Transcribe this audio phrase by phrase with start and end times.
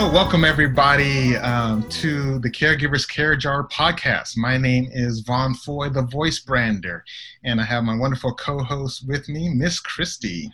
[0.00, 4.34] Welcome everybody um, to the Caregivers Care Jar podcast.
[4.34, 7.04] My name is Vaughn Foy, the voice brander,
[7.44, 10.50] and I have my wonderful co host with me, Miss Christy.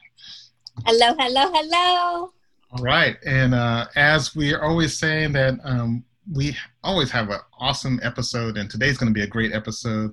[0.84, 2.32] Hello, hello, hello.
[2.72, 7.38] All right, and uh, as we are always saying that um, we always have an
[7.58, 10.12] awesome episode, and today's going to be a great episode.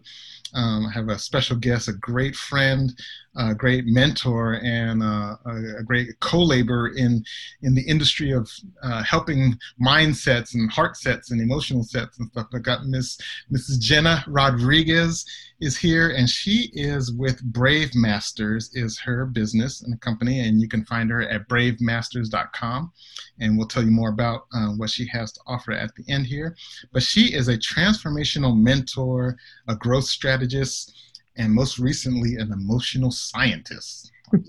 [0.54, 2.94] Um, I have a special guest, a great friend,
[3.36, 7.24] a great mentor, and uh, a, a, great co-laborer in
[7.62, 8.50] in the industry of
[8.84, 12.48] uh, helping mindsets and heart sets and emotional sets and stuff.
[12.54, 13.18] I got Miss
[13.52, 13.80] Mrs.
[13.80, 15.26] Jena Rodriguez
[15.60, 20.68] is here, and she is with Brave Masters, is her business and company, and you
[20.68, 22.92] can find her at bravemasters.com,
[23.40, 26.26] and we'll tell you more about uh, what she has to offer at the end
[26.26, 26.56] here.
[26.92, 30.94] But she is a transformational mentor, a growth strategist,
[31.36, 34.12] and most recently, an emotional scientist.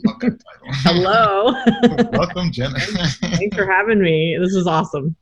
[0.83, 1.53] Hello.
[2.12, 2.78] Welcome, Jena.
[2.78, 4.36] Thanks for having me.
[4.41, 5.14] This is awesome.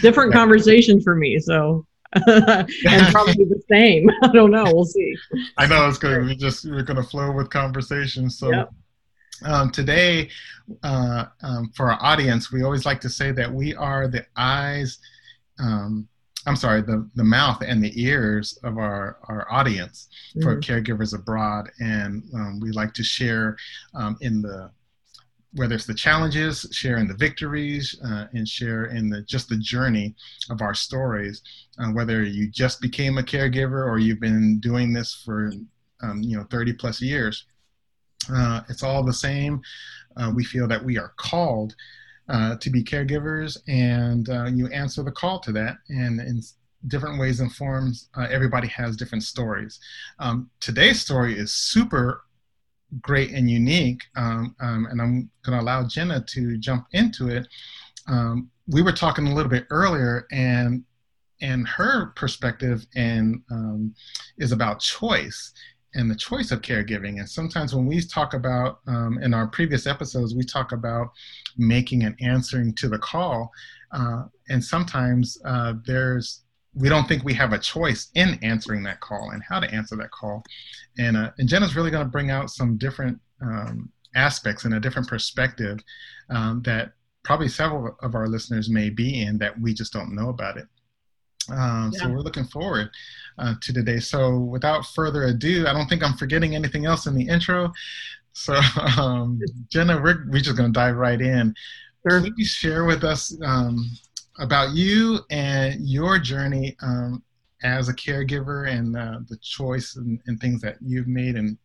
[0.00, 1.86] Different conversation for me, so
[2.26, 2.66] and
[3.10, 4.10] probably the same.
[4.22, 4.64] I don't know.
[4.64, 5.14] We'll see.
[5.56, 8.28] I know it's going to be just we're going to flow with conversation.
[8.28, 8.70] So yep.
[9.46, 10.28] um, today,
[10.82, 14.98] uh, um, for our audience, we always like to say that we are the eyes.
[15.58, 16.06] Um,
[16.46, 20.08] I'm sorry, the, the mouth and the ears of our, our audience
[20.42, 20.72] for mm-hmm.
[20.72, 21.70] caregivers abroad.
[21.78, 23.56] And um, we like to share
[23.94, 24.70] um, in the
[25.54, 29.58] whether it's the challenges, share in the victories, uh, and share in the just the
[29.58, 30.14] journey
[30.50, 31.42] of our stories.
[31.78, 35.52] Uh, whether you just became a caregiver or you've been doing this for
[36.02, 37.44] um, you know 30 plus years,
[38.34, 39.60] uh, it's all the same.
[40.16, 41.74] Uh, we feel that we are called
[42.28, 46.40] uh, to be caregivers, and uh, you answer the call to that, and in
[46.88, 49.78] different ways and forms, everybody has different stories.
[50.18, 52.24] Um, today's story is super
[53.00, 57.46] great and unique, um, um, and I'm going to allow Jena to jump into it.
[58.06, 60.84] Um, we were talking a little bit earlier, and
[61.40, 63.94] and her perspective and um,
[64.38, 65.52] is about choice
[65.94, 67.18] and the choice of caregiving.
[67.18, 71.10] And sometimes when we talk about um, in our previous episodes, we talk about
[71.56, 73.50] making and answering to the call,
[73.92, 76.42] uh, and sometimes uh, there's
[76.74, 79.96] we don't think we have a choice in answering that call and how to answer
[79.96, 80.42] that call.
[80.98, 84.80] And, uh, and Jena's really going to bring out some different um, aspects and a
[84.80, 85.80] different perspective
[86.30, 86.92] um, that
[87.24, 90.66] probably several of our listeners may be in that we just don't know about it.
[91.50, 92.00] Um, yeah.
[92.00, 92.90] So we're looking forward
[93.38, 93.98] uh, to today.
[93.98, 97.72] So without further ado, I don't think I'm forgetting anything else in the intro.
[98.32, 98.54] So
[98.98, 101.54] um, Jena, we're, we're just going to dive right in.
[102.08, 102.20] Sure.
[102.20, 103.90] Please share with us um,
[104.38, 107.22] about you and your journey um,
[107.62, 111.56] as a caregiver and uh, the choice and, and, things that you've made and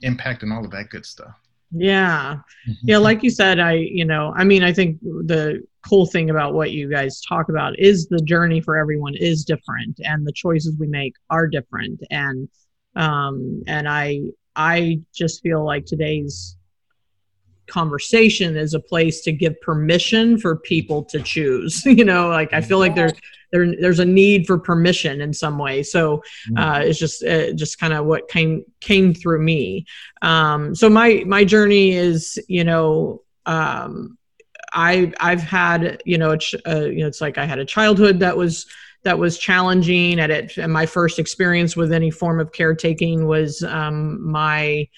[0.00, 1.34] impact and all of that good stuff.
[1.70, 2.36] Yeah.
[2.68, 2.88] Mm-hmm.
[2.88, 2.98] Yeah.
[2.98, 6.72] Like you said, I, you know, I mean, I think the cool thing about what
[6.72, 10.86] you guys talk about is the journey for everyone is different and the choices we
[10.86, 12.02] make are different.
[12.10, 12.48] And,
[12.96, 14.20] um, and I,
[14.56, 16.56] I just feel like today's
[17.66, 22.60] conversation is a place to give permission for people to choose you know like i
[22.60, 23.10] feel like there,
[23.52, 26.18] there there's a need for permission in some way so
[26.50, 26.58] mm-hmm.
[26.58, 29.84] uh, it's just uh, just kind of what came came through me
[30.20, 34.18] um, so my my journey is you know um,
[34.72, 38.18] i i've had you know it's uh, you know it's like i had a childhood
[38.20, 38.66] that was
[39.02, 43.62] that was challenging at it and my first experience with any form of caretaking was
[43.64, 44.88] um, my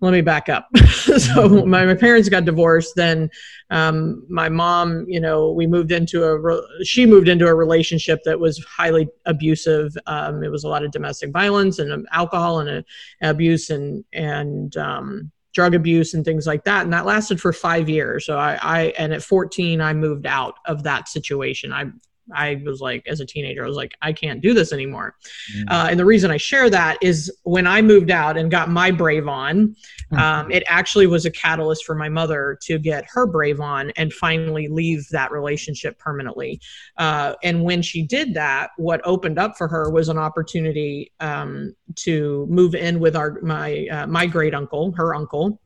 [0.00, 0.68] let me back up.
[1.18, 2.94] so my, my parents got divorced.
[2.96, 3.30] Then
[3.70, 8.20] um, my mom, you know, we moved into a re- she moved into a relationship
[8.24, 9.96] that was highly abusive.
[10.06, 12.82] Um, it was a lot of domestic violence and um, alcohol and uh,
[13.20, 16.84] abuse and and um, drug abuse and things like that.
[16.84, 18.26] And that lasted for five years.
[18.26, 21.72] So I, I and at 14 I moved out of that situation.
[21.72, 21.86] I
[22.34, 25.16] I was like, as a teenager, I was like, I can't do this anymore.
[25.56, 25.64] Mm.
[25.70, 28.90] Uh, and the reason I share that is when I moved out and got my
[28.90, 29.74] Brave on,
[30.10, 30.18] hmm.
[30.18, 34.12] um, it actually was a catalyst for my mother to get her Brave on and
[34.12, 36.60] finally leave that relationship permanently.
[36.96, 41.74] Uh, and when she did that, what opened up for her was an opportunity um,
[41.96, 45.60] to move in with our my uh, my great uncle, her uncle,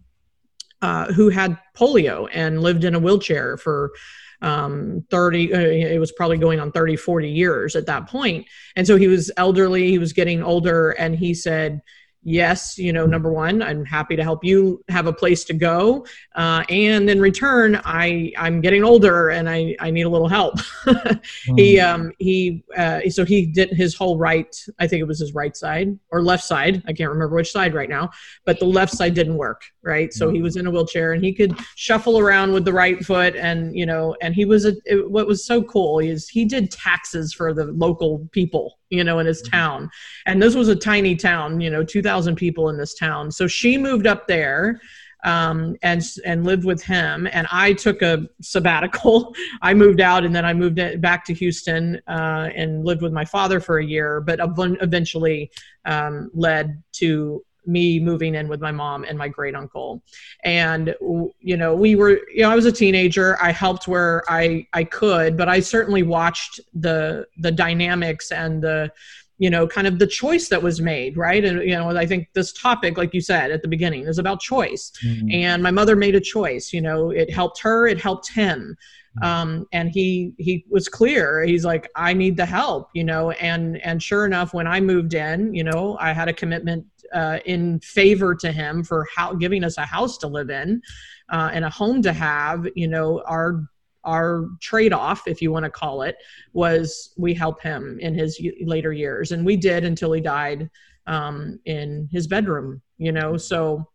[0.83, 3.91] uh, who had polio and lived in a wheelchair for
[4.45, 8.47] um, 30 uh, it was probably going on 30 40 years at that point.
[8.77, 11.81] And so he was elderly he was getting older and he said
[12.25, 16.07] yes, you know, number one, I'm happy to help you have a place to go.
[16.35, 20.57] Uh, and in return, I, I'm getting older and I, I need a little help.
[20.87, 21.21] mm.
[21.57, 25.35] He, um, he, uh, so he did his whole right, I think it was his
[25.35, 26.83] right side or left side.
[26.87, 28.11] I can't remember which side right now,
[28.45, 29.63] but the left side didn't work.
[29.83, 30.13] Right.
[30.13, 33.37] So he was in a wheelchair and he could shuffle around with the right foot.
[33.37, 36.71] And, you know, and he was a, it, what was so cool is he did
[36.71, 39.91] taxes for the local people you know, in his town.
[40.27, 43.31] And this was a tiny town, you know, 2,000 people in this town.
[43.31, 44.81] So she moved up there
[45.25, 47.27] um, and and lived with him.
[47.33, 49.35] And I took a sabbatical.
[49.63, 53.25] I moved out, and then I moved back to Houston uh, and lived with my
[53.25, 54.21] father for a year.
[54.21, 55.51] But eventually
[55.87, 60.03] um, led to me moving in with my mom and my great uncle.
[60.45, 60.95] And
[61.41, 63.37] you know we were you know i was a teenager.
[63.43, 68.93] I helped where i i could but i certainly watched the the dynamics and the
[69.39, 71.45] you know kind of the choice that was made right?
[71.45, 74.41] And you know i think this topic like you said at the beginning is about
[74.41, 74.93] choice.
[75.05, 75.29] Mm-hmm.
[75.33, 78.77] and my mother made a choice you know it helped her it helped him.
[79.19, 79.29] Mm-hmm.
[79.29, 81.45] um, and he he was clear.
[81.45, 85.15] He's like i need the help you know and and sure enough when i moved
[85.15, 86.85] in you know i had a commitment
[87.15, 90.83] uh, in favor to him for how giving us a house to live in
[91.31, 93.65] uh, and a home to have you know our
[94.05, 96.17] our trade-off if you want to call it
[96.53, 99.33] was we help him in his later years.
[99.33, 100.69] And we did until he died
[101.07, 103.89] um, in his bedroom you know so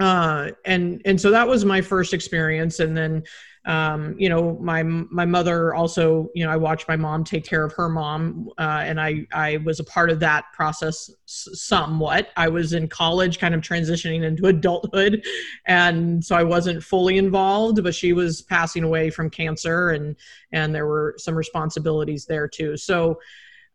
[0.00, 2.80] uh, and and so that was my first experience.
[2.80, 3.22] And then
[3.66, 7.64] um, you know my my mother also you know i watched my mom take care
[7.64, 12.28] of her mom uh, and i i was a part of that process somewhat.
[12.36, 15.24] I was in college kind of transitioning into adulthood
[15.66, 20.16] and so i wasn't fully involved but she was passing away from cancer and
[20.52, 22.76] and there were some responsibilities there too.
[22.76, 23.18] So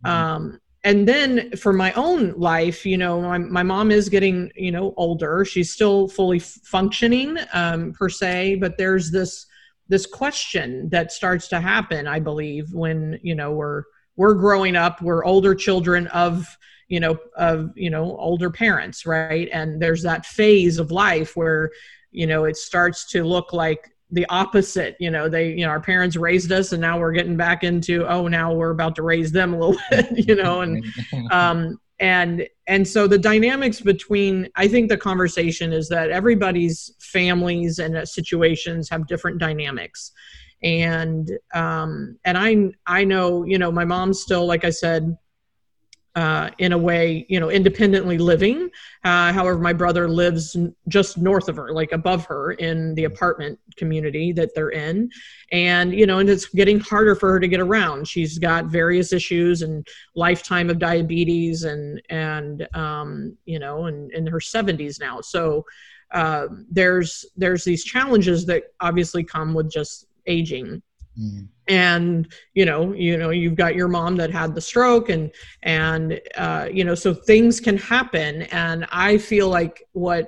[0.06, 0.09] mm-hmm.
[0.09, 4.71] um and then for my own life you know my, my mom is getting you
[4.71, 5.44] know older.
[5.44, 9.47] She's still fully functioning um, per se but there's this
[9.89, 13.83] this question that starts to happen i believe when you know we're
[14.15, 16.57] we're growing up we're older children of
[16.89, 19.47] you know of you know older parents right?
[19.53, 21.71] And there's that phase of life where
[22.12, 25.80] you know it starts to look like the opposite you know they you know our
[25.80, 29.31] parents raised us and now we're getting back into oh now we're about to raise
[29.31, 30.83] them a little bit you know and
[31.31, 37.80] um and and so the dynamics between i think the conversation is that everybody's families
[37.80, 40.12] and situations have different dynamics.
[40.62, 45.18] And um and i i know you know my mom's still like i said
[46.16, 48.70] uh, in a way, you know, independently living.
[49.04, 50.58] Uh, however, my brother lives
[50.88, 55.10] just north of her, like above her in the apartment community that they're in.
[55.52, 58.08] And, you know, and it's getting harder for her to get around.
[58.08, 64.26] She's got various issues and lifetime of diabetes and, and, um, you know, and in
[64.28, 65.22] her 70s now.
[65.22, 65.66] So,
[66.12, 70.82] uh, there's, there's these challenges that obviously come with just aging.
[71.19, 75.31] Mm and you know you know you've got your mom that had the stroke and
[75.63, 80.27] and uh, you know so things can happen and i feel like what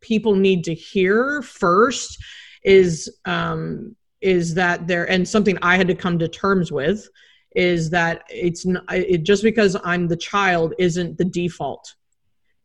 [0.00, 2.22] people need to hear first
[2.64, 7.08] is um is that there and something i had to come to terms with
[7.54, 11.94] is that it's not it, just because i'm the child isn't the default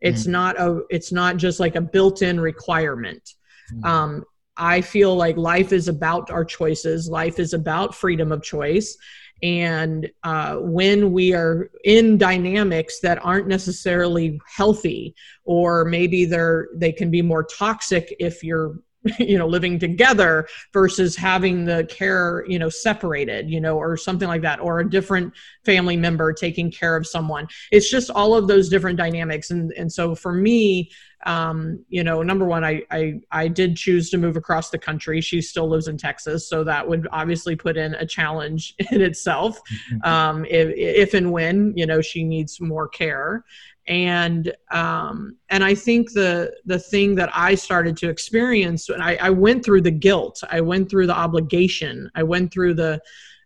[0.02, 0.32] it's mm.
[0.32, 3.36] not a it's not just like a built-in requirement
[3.72, 3.86] mm.
[3.86, 4.24] um,
[4.58, 8.98] I feel like life is about our choices, life is about freedom of choice.
[9.42, 16.94] And uh, when we are in dynamics that aren't necessarily healthy, or maybe they're they
[16.94, 18.76] can be more toxic if you're
[19.20, 24.28] you know living together versus having the care you know separated you know or something
[24.28, 25.34] like that or a different
[25.66, 29.92] family member taking care of someone it's just all of those different dynamics and and
[29.92, 30.90] so for me
[31.26, 35.22] um, you know, number one, I, I I did choose to move across the country.
[35.22, 39.60] She still lives in Texas, so that would obviously put in a challenge in itself.
[39.92, 40.10] Mm-hmm.
[40.10, 43.46] Um, if, if and when you know she needs more care,
[43.88, 49.18] and um, and I think the the thing that I started to experience, and I,
[49.22, 53.02] I went through the guilt, I went through the obligation, I went through the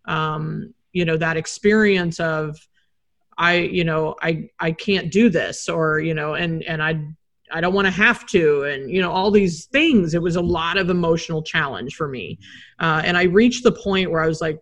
[0.06, 2.58] um, you know that experience of
[3.38, 7.01] I you know I I can't do this or you know and and I
[7.51, 10.13] I don't want to have to, and you know all these things.
[10.13, 12.39] It was a lot of emotional challenge for me,
[12.79, 14.60] uh, and I reached the point where I was like,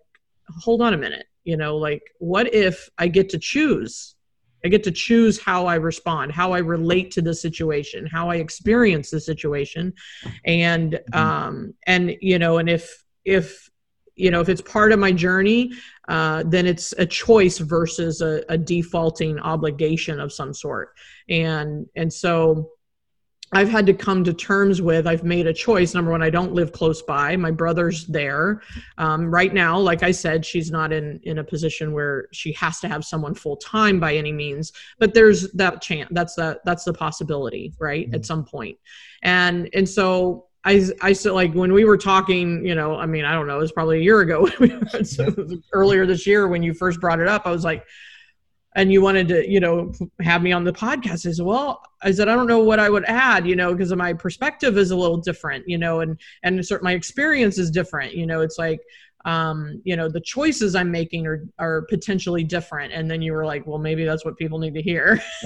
[0.61, 4.14] "Hold on a minute, you know, like what if I get to choose?
[4.65, 8.37] I get to choose how I respond, how I relate to the situation, how I
[8.37, 9.93] experience the situation,
[10.45, 11.19] and mm-hmm.
[11.19, 13.69] um, and you know, and if if
[14.15, 15.71] you know if it's part of my journey
[16.07, 20.93] uh, then it's a choice versus a, a defaulting obligation of some sort
[21.29, 22.69] and and so
[23.53, 25.07] I've had to come to terms with.
[25.07, 25.93] I've made a choice.
[25.93, 27.37] Number one, I don't live close by.
[27.37, 28.61] My brother's there
[28.97, 29.77] um, right now.
[29.77, 33.35] Like I said, she's not in in a position where she has to have someone
[33.35, 34.73] full time by any means.
[34.99, 36.09] But there's that chance.
[36.11, 38.07] That's the that's the possibility, right?
[38.07, 38.15] Mm-hmm.
[38.15, 38.77] At some point,
[39.21, 43.23] and and so I, I said like when we were talking, you know, I mean,
[43.23, 44.47] I don't know, it was probably a year ago,
[45.03, 45.33] so
[45.71, 47.85] earlier this year when you first brought it up, I was like,
[48.75, 49.91] and you wanted to you know
[50.21, 52.89] have me on the podcast I said, well i said i don't know what i
[52.89, 56.63] would add you know because my perspective is a little different you know and and
[56.81, 58.81] my experience is different you know it's like
[59.25, 63.43] um, you know the choices i'm making are are potentially different and then you were
[63.43, 65.19] like well maybe that's what people need to hear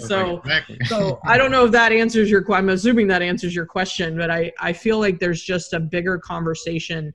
[0.00, 0.78] so exactly.
[0.86, 4.28] so i don't know if that answers your i'm assuming that answers your question but
[4.28, 7.14] i i feel like there's just a bigger conversation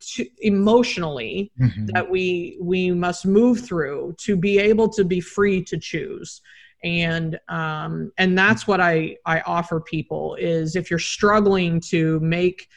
[0.00, 1.86] to, emotionally mm-hmm.
[1.86, 6.40] that we we must move through to be able to be free to choose
[6.84, 12.68] and um, and that's what I I offer people is if you're struggling to make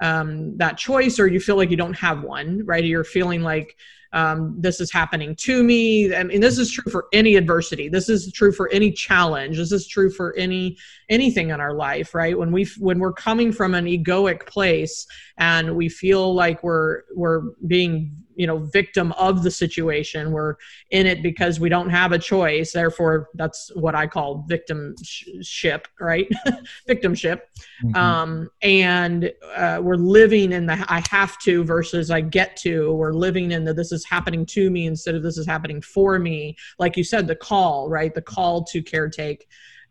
[0.00, 3.76] um, that choice or you feel like you don't have one right you're feeling like
[4.12, 6.14] um, this is happening to me.
[6.14, 7.88] I mean this is true for any adversity.
[7.88, 9.56] This is true for any challenge.
[9.56, 10.76] This is true for any
[11.08, 12.38] anything in our life right?
[12.38, 15.06] When we when we're coming from an egoic place
[15.38, 20.54] and we feel like we're we're being you know victim of the situation we're
[20.90, 22.72] in it because we don't have a choice.
[22.72, 26.28] Therefore that's what i call victimship right?
[26.88, 27.40] Victimship.
[27.84, 27.96] Mm-hmm.
[27.96, 32.92] um, and uh, we're living in the i have to versus i get to.
[32.92, 36.18] We're living in the this is happening to me instead of this is happening for
[36.18, 39.42] me like you said the call right the call to caretake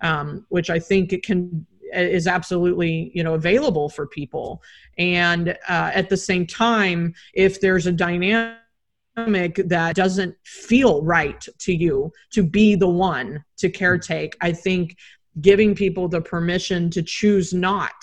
[0.02, 4.62] um, which i think it can is absolutely you know available for people
[4.98, 8.58] and uh, at the same time if there's a dynamic
[9.16, 14.96] that doesn't feel right to you to be the one to caretake i think
[15.42, 17.94] giving people the permission to choose not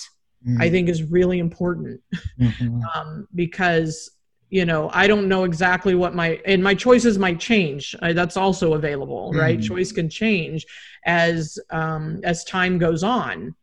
[0.47, 0.61] mm-hmm.
[0.61, 2.01] i think is really important
[2.39, 2.81] mm-hmm.
[2.95, 4.11] um, because
[4.51, 7.95] you know i don't know exactly what my and my choices might change.
[8.01, 9.59] That's also available right?
[9.59, 9.67] Mm-hmm.
[9.67, 10.67] choice can change
[11.05, 13.55] as um, as time goes on.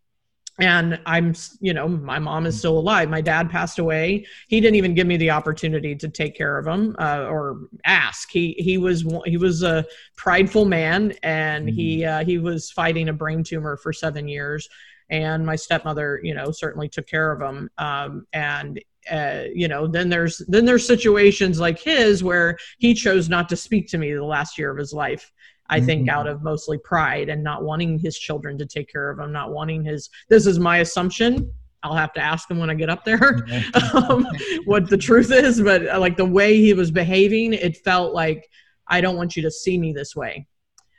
[0.58, 3.10] And i'm you know my mom is still alive.
[3.10, 4.26] My dad passed away.
[4.48, 8.32] He didn't even give me the opportunity to take care of him uh, or ask.
[8.32, 12.22] He he was he was a prideful man and he mm-hmm.
[12.22, 14.70] uh, he was fighting a brain tumor for seven years.
[15.10, 18.80] And my stepmother you know certainly took care of him um, and
[19.12, 23.56] uh, you know then there's then there's situations like his where he chose not to
[23.56, 25.32] speak to me the last year of his life
[25.70, 26.18] I think mm-hmm.
[26.18, 29.52] out of mostly pride and not wanting his children to take care of him, not
[29.52, 30.10] wanting his.
[30.30, 31.52] This is my assumption.
[31.84, 33.46] I'll have to ask him when I get up there
[33.94, 34.28] um,
[34.66, 38.48] what the truth is, but uh, like the way he was behaving, it felt like
[38.88, 40.48] I don't want you to see me this way.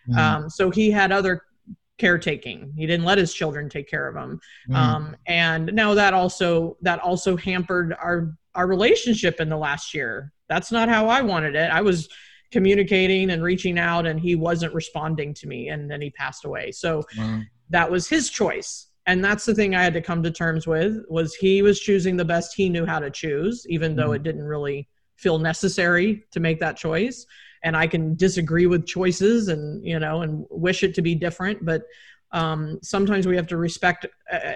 [0.09, 0.19] Mm-hmm.
[0.19, 1.43] Um, so he had other
[1.99, 2.73] caretaking.
[2.77, 4.75] He didn't let his children take care of him, mm-hmm.
[4.75, 10.33] um, and now that also that also hampered our our relationship in the last year.
[10.49, 11.71] That's not how I wanted it.
[11.71, 12.09] I was
[12.53, 16.71] communicating and reaching out and he wasn't responding to me and then he passed away
[16.71, 17.41] so wow.
[17.71, 21.05] that was his choice and that's the thing i had to come to terms with
[21.09, 24.23] was he was choosing the best he knew how to choose even mm though it
[24.23, 27.27] didn't really feel necessary to make that choice
[27.63, 31.65] and i can disagree with choices and you know and wish it to be different
[31.65, 31.83] but
[32.33, 34.07] um, sometimes we have to respect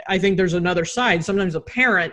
[0.09, 2.13] i think there's another side sometimes a parent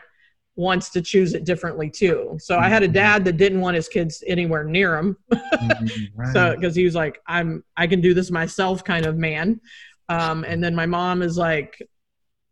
[0.58, 2.36] wants to choose it differently too.
[2.41, 2.94] So I had a mm-hmm.
[2.94, 5.15] dad that didn't want his kids anywhere near him.
[5.32, 6.34] mm-hmm, right.
[6.34, 9.62] So because he was like, I'm I can do this myself kind of man.
[10.10, 11.82] Um, and then my mom is like,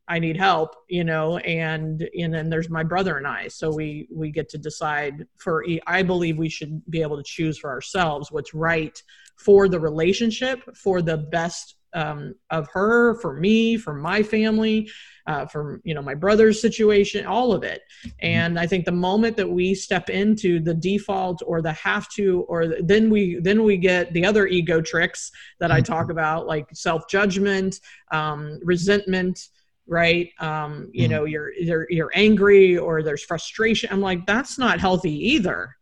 [0.08, 3.48] I need help, you know, and and then there's my brother and I.
[3.48, 7.58] So we we get to decide for I believe we should be able to choose
[7.58, 9.02] for ourselves what's right
[9.38, 14.90] for the relationship, for the best um, of her, for me, for my family,
[15.28, 17.82] uh, for you know my brother's situation, all of it.
[18.20, 22.42] And I think the moment that we step into the default or the have to,
[22.48, 26.46] or the, then we then we get the other ego tricks that I talk about,
[26.46, 27.80] like self judgment,
[28.12, 29.48] um, resentment
[29.88, 31.12] right um you mm-hmm.
[31.12, 35.76] know you're, you're you're angry or there's frustration i'm like that's not healthy either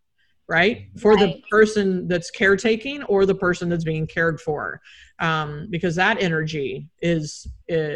[0.47, 1.35] right for right.
[1.35, 4.81] the person that's caretaking or the person that's being cared for
[5.19, 7.47] um, because that energy is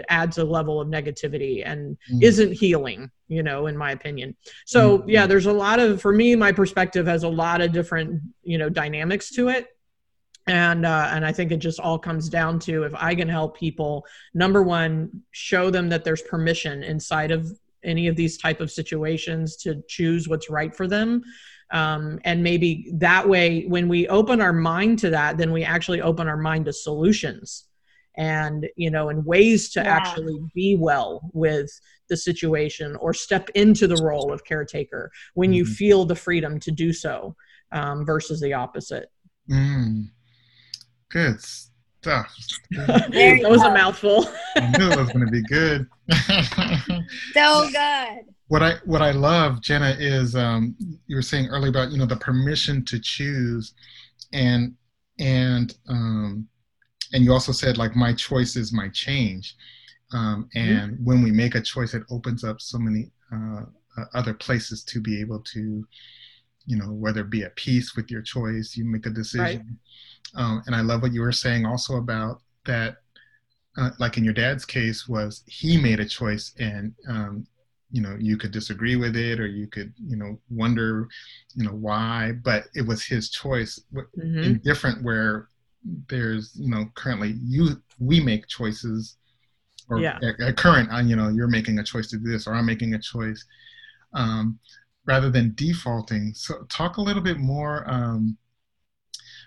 [0.10, 2.24] adds a level of negativity and mm.
[2.24, 4.36] isn't healing you know in my opinion
[4.66, 5.04] so mm.
[5.08, 8.58] yeah there's a lot of for me my perspective has a lot of different you
[8.58, 9.68] know dynamics to it
[10.48, 13.58] and uh, and I think it just all comes down to if I can help
[13.58, 17.51] people, number one, show them that there's permission inside of
[17.84, 21.24] any of these type of situations to choose what's right for them
[21.72, 26.01] um, and maybe that way when we open our mind to that then we actually
[26.01, 27.66] open our mind to solutions
[28.16, 29.89] and you know and ways to yeah.
[29.89, 31.70] actually be well with
[32.10, 35.56] the situation or step into the role of caretaker when mm-hmm.
[35.56, 37.36] you feel the freedom to do so
[37.72, 39.10] um, versus the opposite
[39.50, 40.06] mm.
[41.10, 42.34] Good stuff
[42.70, 43.68] that was go.
[43.68, 45.88] a mouthful i knew it was going to be good
[47.34, 50.76] so good what I what I love, Jena, is um,
[51.08, 53.74] you were saying earlier about you know the permission to choose,
[54.32, 54.74] and
[55.20, 56.48] and um,
[57.14, 59.56] and you also said like my choices might change,
[60.14, 60.60] um, mm-hmm.
[60.60, 61.06] and mm-hmm.
[61.06, 63.64] when we make a choice, it opens up so many uh,
[63.98, 65.86] uh, other places to be able to,
[66.67, 69.77] you know, whether it be at peace with your choice, you make a decision,
[70.36, 70.41] right.
[70.41, 72.97] Um, and I love what you were saying also about that.
[73.77, 77.45] Uh, like in your dad's case was he made a choice and um,
[77.91, 81.07] you know you could disagree with it or you could you know wonder
[81.55, 84.39] you know why but it was his choice mm-hmm.
[84.39, 85.50] indifferent where
[86.09, 89.17] there's you know currently you we make choices
[89.89, 90.17] or yeah.
[90.24, 92.65] at, at current uh, you know you're making a choice to do this or i'm
[92.65, 93.45] making a choice
[94.13, 94.57] um,
[95.08, 96.34] rather than defaulting.
[96.36, 98.38] So talk a little bit more um,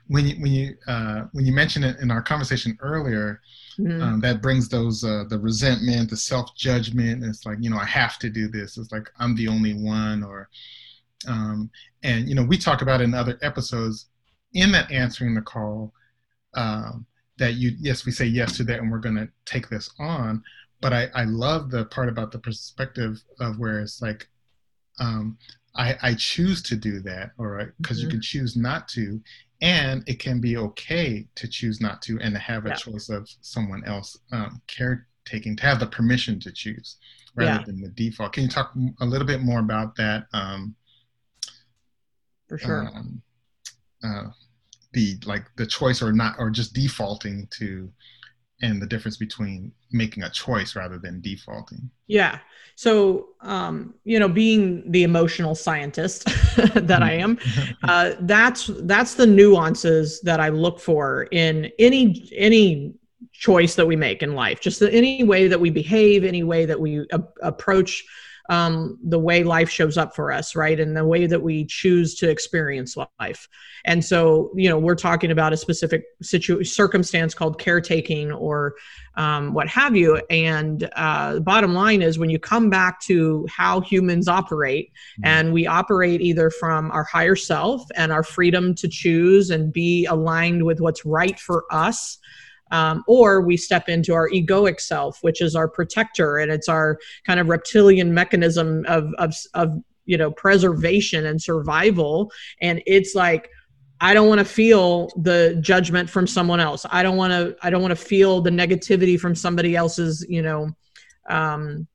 [0.09, 3.41] when you when you uh, when you mentioned it in our conversation earlier
[3.79, 4.03] mm-hmm.
[4.03, 7.25] um, that brings those uh, the resentment the self-judgment.
[7.25, 8.77] It's like you know i have to do this.
[8.77, 10.49] It's like i'm the only one or
[11.29, 11.71] um,
[12.03, 14.07] and you know we talk about in other episodes
[14.55, 15.93] in that answering the call
[16.55, 17.07] um,
[17.39, 20.43] that you yes we say yes to that and we're going to take this on.
[20.81, 24.29] But I, I love the part about the perspective of where it's like
[25.01, 25.37] um,
[25.75, 28.07] I, I choose to do that or because mm-hmm.
[28.07, 29.21] you can choose not to
[29.63, 32.75] and it can be okay to choose not to and to have a yeah.
[32.75, 36.97] choice of someone else um, caretaking to have the permission to choose
[37.35, 37.65] rather yeah.
[37.65, 40.75] than the default can you talk a little bit more about that um,
[42.49, 43.23] for sure um,
[44.03, 44.25] uh,
[44.93, 47.91] the like the choice or not or just defaulting to
[48.63, 51.91] and the difference between making a choice rather than defaulting.
[52.07, 52.39] Yeah.
[52.75, 56.25] So um, you know being the emotional scientist
[56.75, 57.39] that i am
[57.85, 62.95] uh, that's that's the nuances that i look for in any any
[63.33, 64.61] choice that we make in life.
[64.61, 68.05] Just the, any way that we behave any way that we a- approach
[68.51, 70.79] um, the way life shows up for us, right?
[70.79, 73.49] And the way that we choose to experience life.
[73.85, 78.75] And so, you know, we're talking about a specific situ- circumstance called caretaking or
[79.15, 80.21] um, what have you.
[80.31, 85.27] And uh, the bottom line is when you come back to how humans operate, mm-hmm.
[85.27, 90.07] and we operate either from our higher self and our freedom to choose and be
[90.07, 92.19] aligned with what's right for us
[92.71, 96.99] um, or we step into our egoic self, which is our protector, and it's our
[97.27, 99.73] kind of reptilian mechanism of of of
[100.05, 102.31] you know preservation and survival,
[102.61, 103.49] and it's like.
[104.03, 106.87] I don't want to feel the judgment from someone else.
[106.91, 107.55] I don't want to.
[107.63, 110.25] I don't want to feel the negativity from somebody else's.
[110.27, 110.71] You know,
[111.29, 111.87] um,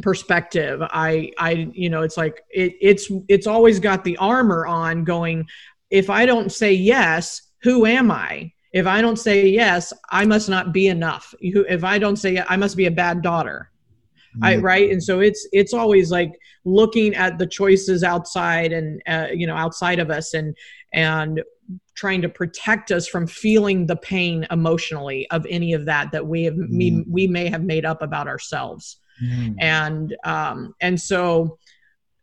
[0.00, 0.80] perspective.
[0.80, 1.32] I.
[1.38, 1.70] I.
[1.74, 3.10] You know, it's like it, it's.
[3.28, 5.04] It's always got the armor on.
[5.04, 5.44] Going.
[5.90, 8.53] If I don't say yes, who am I?
[8.74, 11.32] If I don't say yes, I must not be enough.
[11.40, 13.70] If I don't say I must be a bad daughter.
[14.34, 14.44] Mm-hmm.
[14.44, 16.32] I, right and so it's it's always like
[16.64, 20.56] looking at the choices outside and uh, you know outside of us and
[20.92, 21.40] and
[21.94, 26.42] trying to protect us from feeling the pain emotionally of any of that that we
[26.42, 26.76] have mm-hmm.
[26.76, 29.52] we, we may have made up about ourselves mm-hmm.
[29.60, 31.56] and um and so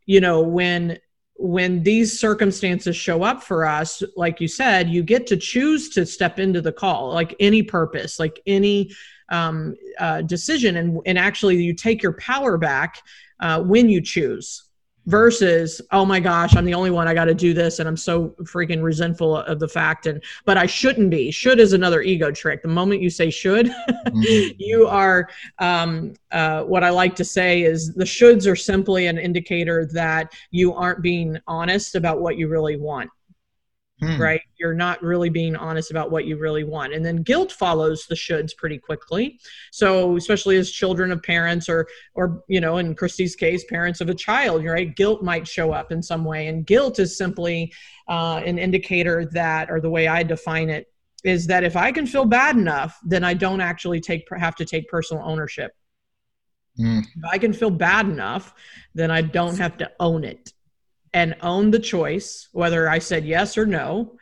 [0.04, 0.98] you know when
[1.42, 6.06] when these circumstances show up for us, like you said, you get to choose to
[6.06, 8.92] step into the call, like any purpose, like any
[9.28, 13.02] um, uh, decision, and and actually you take your power back
[13.40, 14.62] uh, when you choose
[15.06, 17.96] versus oh my gosh i'm the only one i got to do this and i'm
[17.96, 21.30] so freaking resentful of the fact and but i shouldn't be.
[21.30, 22.62] Should is another ego trick.
[22.62, 24.52] The moment you say should mm-hmm.
[24.58, 29.18] you are um, uh, what i like to say is the shoulds are simply an
[29.18, 33.10] indicator that you aren't being honest about what you really want
[34.02, 34.20] hmm.
[34.20, 34.40] right?
[34.58, 36.92] You're not really being honest about what you really want.
[36.92, 39.38] And then guilt follows the shoulds pretty quickly.
[39.70, 44.08] So especially as children of parents or or you know, in Christy's case, parents of
[44.08, 44.94] a child, right?
[44.94, 46.48] Guilt might show up in some way.
[46.48, 47.72] And guilt is simply
[48.08, 50.86] uh, an indicator that, or the way I define it,
[51.22, 54.64] is that if I can feel bad enough, then I don't actually take have to
[54.64, 55.72] take personal ownership.
[56.78, 57.02] Mm.
[57.02, 58.52] If I can feel bad enough,
[58.94, 60.52] then I don't have to own it
[61.14, 64.18] and own the choice, whether I said yes or no.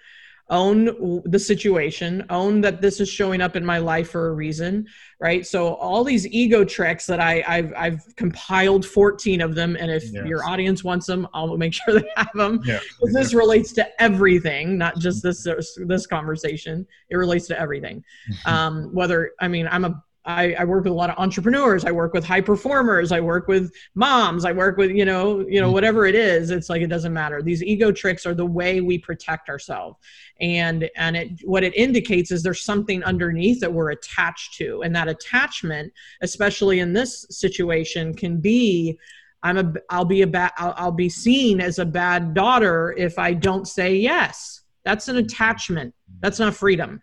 [0.51, 4.85] own the situation own that this is showing up in my life for a reason
[5.21, 9.93] right so all these ego tricks that I, have I've compiled 14 of them and
[9.93, 10.27] if yes.
[10.27, 12.81] your audience wants them i'll make sure they have them yeah.
[13.13, 15.47] this relates to everything not just this
[15.87, 18.03] this conversation it relates to everything
[18.45, 21.87] um, whether i mean i'm a I, I, work with a lot of entrepreneurs.
[21.87, 23.11] I work with high performers.
[23.11, 24.45] I work with moms.
[24.45, 25.75] I work with you know you know mm-hmm.
[25.75, 26.51] whatever it is.
[26.51, 27.43] It's like it doesn't matter.
[27.43, 29.97] These ego tricks are the way we protect ourselves,
[30.41, 34.95] and and it what it indicates is there's something underneath that we're attached to, and
[34.95, 38.99] that attachment, especially in this situation, can be
[39.43, 43.19] I'm a I'll be a bad I'll, I'll be seen as a bad daughter if
[43.19, 44.61] I don't say yes.
[44.85, 45.95] That's an attachment.
[46.21, 47.03] That's not freedom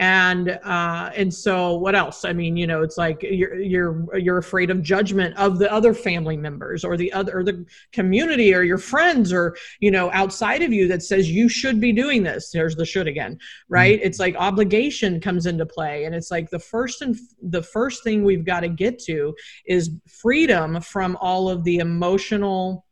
[0.00, 2.24] and uh, and so what else?
[2.24, 5.94] I mean you know it's like you're you're you're afraid of judgment of the other
[5.94, 10.62] family members or the other or the community or your friends or you know outside
[10.62, 12.50] of you that says you should be doing this.
[12.50, 13.98] There's the should again right?
[13.98, 14.06] Mm-hmm.
[14.06, 16.04] it's like obligation comes into play.
[16.04, 19.34] And it's like the first and the first thing we've got to get to
[19.66, 22.84] is freedom from all of the emotional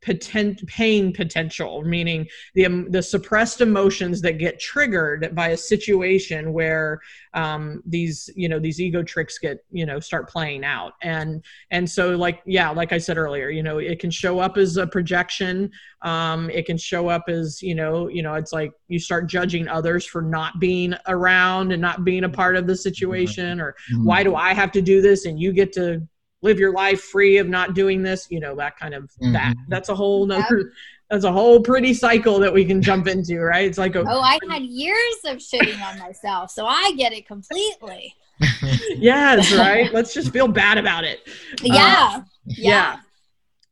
[0.00, 6.52] potent pain potential meaning the um, the suppressed emotions that get triggered by a situation
[6.52, 7.00] where
[7.34, 11.88] um, these you know these ego tricks get you know start playing out and and
[11.88, 14.86] so like yeah like i said earlier you know it can show up as a
[14.86, 15.70] projection
[16.02, 19.66] um, it can show up as you know you know it's like you start judging
[19.66, 24.04] others for not being around and not being a part of the situation or mm-hmm.
[24.04, 26.06] why do i have to do this and you get to
[26.42, 29.32] live your life free of not doing this you know that kind of mm-hmm.
[29.32, 29.54] that.
[29.68, 30.72] That's a whole nother
[31.10, 33.66] that's a whole pretty cycle that we can jump into right?
[33.66, 37.26] It's like a, oh i had years of shitting on myself so i get it
[37.26, 38.14] completely.
[38.90, 39.92] Yes right?
[39.92, 41.28] Let's just feel bad about it.
[41.62, 42.10] Yeah.
[42.14, 42.70] Uh, yeah.
[42.70, 42.96] yeah.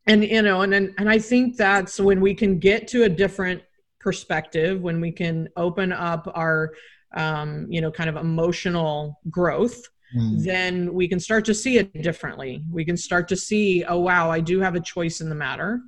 [0.07, 3.09] And you know and, and and i think that's when we can get to a
[3.09, 3.63] different
[4.07, 6.73] perspective when we can open up our
[7.17, 9.83] um, you know kind of emotional growth
[10.15, 10.45] mm.
[10.45, 12.63] then we can start to see it differently.
[12.71, 15.81] We can start to see, oh wow, I do have a choice in the matter,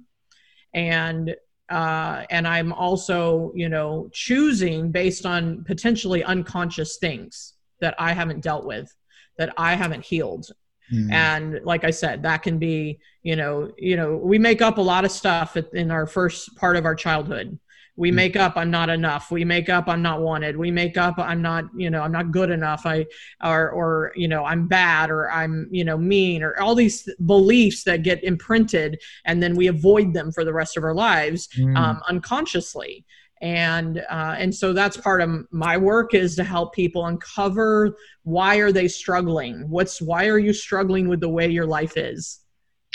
[0.74, 1.34] and
[1.70, 8.40] uh, and I'm also, you know, choosing based on potentially unconscious things that I haven't
[8.40, 8.90] dealt with,
[9.36, 10.46] that I haven't healed.
[10.92, 11.12] Mm.
[11.12, 14.82] And like I said, that can be, you know, you know, we make up a
[14.82, 17.58] lot of stuff in our first part of our childhood
[17.98, 18.14] we mm.
[18.14, 19.30] make up i'm not enough.
[19.30, 20.56] We make up i'm not wanted.
[20.56, 22.86] We make up i'm not you know i'm not good enough.
[22.86, 23.06] I
[23.42, 27.82] or or you know i'm bad or i'm you know mean or all these beliefs
[27.84, 31.76] that get imprinted and then we avoid them for the rest of our lives mm.
[31.76, 33.04] um, unconsciously.
[33.40, 38.56] And uh, and so that's part of my work is to help people uncover why
[38.56, 39.64] are they struggling?
[39.68, 42.40] What's why are you struggling with the way your life is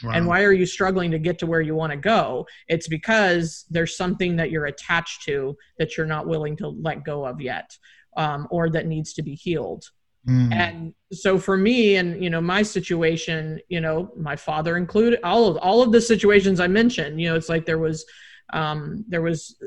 [0.03, 0.12] Wow.
[0.12, 2.47] And why are you struggling to get to where you want to go?
[2.67, 7.25] It's because there's something that you're attached to that you're not willing to let go
[7.25, 7.77] of yet,
[8.17, 9.86] um, or that needs to be healed.
[10.27, 10.53] Mm.
[10.53, 15.47] And so for me, and you know, my situation, you know, my father included all
[15.47, 17.19] of all of the situations I mentioned.
[17.19, 18.06] You know, it's like there was
[18.53, 19.58] um, there was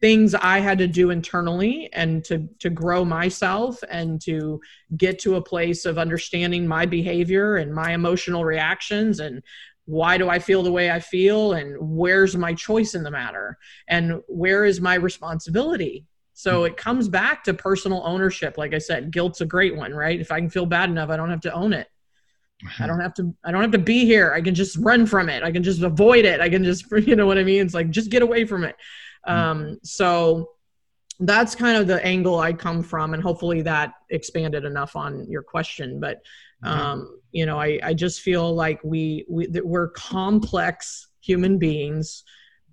[0.00, 4.60] things I had to do internally and to to grow myself and to
[4.96, 9.42] get to a place of understanding my behavior and my emotional reactions and
[9.86, 13.58] why do I feel the way I feel and where's my choice in the matter
[13.88, 16.06] and where is my responsibility.
[16.34, 16.66] So hmm.
[16.66, 18.56] it comes back to personal ownership.
[18.56, 20.20] Like I said guilt's a great one right?
[20.20, 21.88] If I can feel bad enough I don't have to own it.
[22.78, 24.32] I don't have to I don't have to be here.
[24.32, 25.42] I can just run from it.
[25.42, 26.40] I can just avoid it.
[26.40, 27.62] I can just you know what I mean?
[27.62, 28.76] It's like just get away from it.
[29.26, 30.50] Um, so
[31.20, 35.42] that's kind of the angle I come from, and hopefully that expanded enough on your
[35.42, 36.00] question.
[36.00, 36.22] But
[36.64, 36.78] mm-hmm.
[36.78, 42.24] um, you know, I, I just feel like we, we we're complex human beings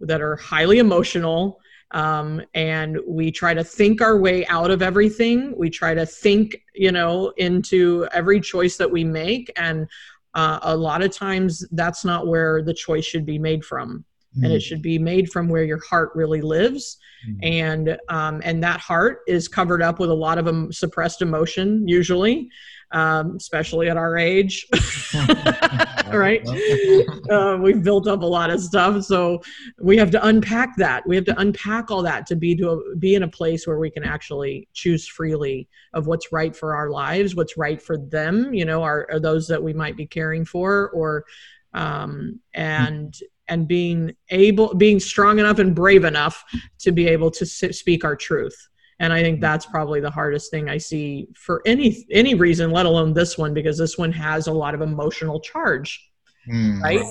[0.02, 1.60] that are highly emotional.
[1.92, 5.56] Um, and we try to think our way out of everything.
[5.58, 9.88] We try to think, you know, into every choice that we make, and
[10.36, 14.06] uh, a lot of times that's not where the choice should be made from
[14.38, 14.44] mm.
[14.44, 14.64] and it mm.
[14.64, 17.38] should be made from where your heart really lives mm.
[17.44, 21.88] and um, and that heart is covered up with a lot of um, suppressed emotion
[21.88, 22.50] usually
[22.92, 24.68] um, especially at our age
[26.12, 26.48] right
[27.30, 29.42] uh, we've built up a lot of stuff so
[29.80, 32.96] we have to unpack that we have to unpack all that to be to a,
[32.96, 36.90] be in a place where we can actually choose freely of what's right for our
[36.90, 40.44] lives what's right for them you know are, are those that we might be caring
[40.44, 41.26] for or
[41.74, 46.44] um, and and being able being strong enough and brave enough
[46.80, 48.56] to be able to speak our truth
[49.00, 49.42] and i think mm-hmm.
[49.42, 53.54] that's probably the hardest thing i see for any any reason let alone this one
[53.54, 56.10] because this one has a lot of emotional charge
[56.48, 56.82] mm.
[56.82, 57.02] right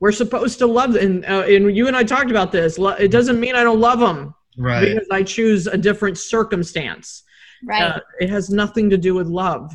[0.00, 3.40] we're supposed to love and uh, and you and i talked about this it doesn't
[3.40, 4.94] mean i don't love them right.
[4.94, 7.22] because I choose a different circumstance.
[7.64, 7.82] Right.
[7.82, 9.72] Uh, it has nothing to do with love,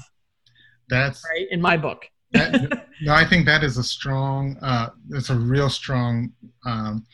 [0.89, 1.47] That's right?
[1.51, 2.05] In my book.
[2.33, 4.57] That, no, I think that is a strong.
[4.61, 6.31] Uh, it's a real strong
[6.65, 7.05] um,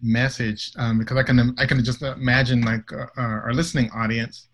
[0.00, 4.48] message um, because I can I can just imagine like uh, our listening audience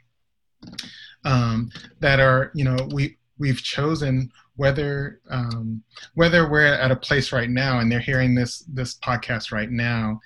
[1.25, 5.83] um, that are you know we we've chosen whether um,
[6.15, 10.21] whether we're at a place right now and they're hearing this this podcast right now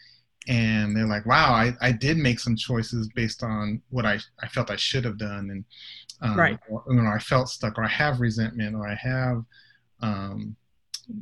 [0.49, 4.49] and they're like wow I, I did make some choices based on what I, I
[4.49, 5.65] felt I should have done and
[6.21, 6.59] um, Right.
[6.69, 9.45] or, you know I felt stuck or I have resentment or I have
[10.01, 10.57] um,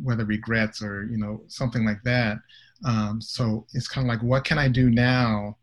[0.03, 2.39] whether regrets or you know something like that.
[2.85, 5.57] Um, so it's kind of like what can I do now?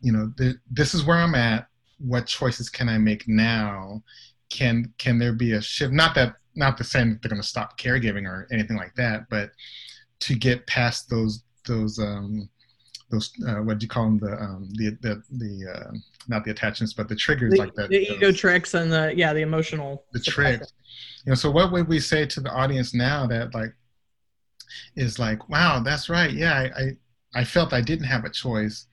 [0.00, 1.68] You know th- this is where I'm at.
[1.98, 4.02] What choices can I make now?
[4.50, 5.92] Can can there be a shift?
[5.92, 9.28] Not that not the saying that they're going to stop caregiving or anything like that
[9.28, 9.50] but
[10.20, 12.48] to get past those those um
[13.14, 15.90] those uh, what do you call them the um the the, the uh,
[16.28, 19.12] not the attachments but the triggers The, like that the ego those- tricks and the
[19.16, 20.72] yeah the emotional the tricks.
[21.24, 23.72] You know so what would we say to the audience now that like
[24.96, 26.32] is like wow that's right.
[26.32, 28.86] Yeah i i, I felt i didn't have a choice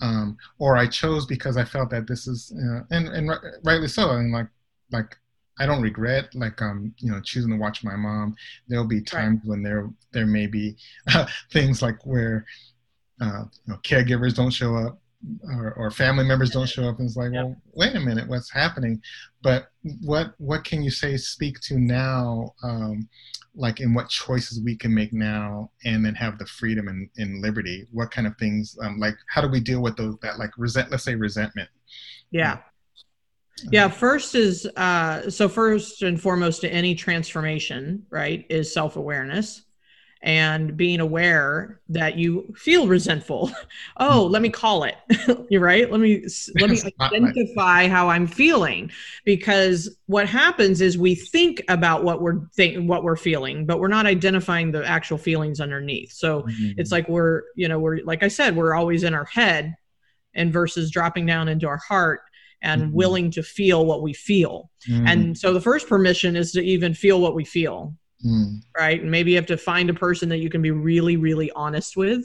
[0.00, 3.50] um or i chose because i felt that this is you know, and and ri-
[3.62, 4.10] rightly so.
[4.10, 4.48] And like
[4.90, 5.16] like
[5.58, 8.34] i don't regret like um you know choosing to watch my mom.
[8.68, 10.76] There'll be times when there there may be
[11.52, 12.44] things like where
[13.20, 14.98] uh you know caregivers don't show up
[15.48, 17.44] or, or family members don't show up and it's like Yep.
[17.44, 19.00] well wait a minute what's happening?
[19.42, 19.68] But
[20.02, 23.08] what what can you say speak to now um,
[23.54, 27.40] like in what choices we can make now and then have the freedom and, and
[27.40, 27.86] liberty?
[27.92, 30.90] What kind of things um, like how do we deal with those that like resent
[30.90, 31.68] let's say resentment?
[32.30, 32.58] Yeah.
[33.70, 39.62] Yeah, first is uh, so first and foremost to any transformation, right, is self awareness
[40.24, 43.52] and being aware that you feel resentful.
[43.98, 44.96] oh, let me call it.
[45.50, 45.90] You're right.
[45.90, 46.24] Let me
[46.56, 48.90] let me identify how I'm feeling
[49.26, 53.88] because what happens is we think about what we're think what we're feeling, but we're
[53.88, 56.12] not identifying the actual feelings underneath.
[56.12, 56.46] So
[56.78, 59.74] it's like we're you know we're like i said we're always in our head
[60.34, 62.22] and versus dropping down into our heart
[62.62, 62.92] and Mhm.
[62.92, 66.92] willing to feel what we feel Mm, and so the first permission is to even
[66.94, 69.00] feel what we feel mm, right?
[69.00, 71.96] And maybe you have to find a person that you can be really really honest
[71.96, 72.24] with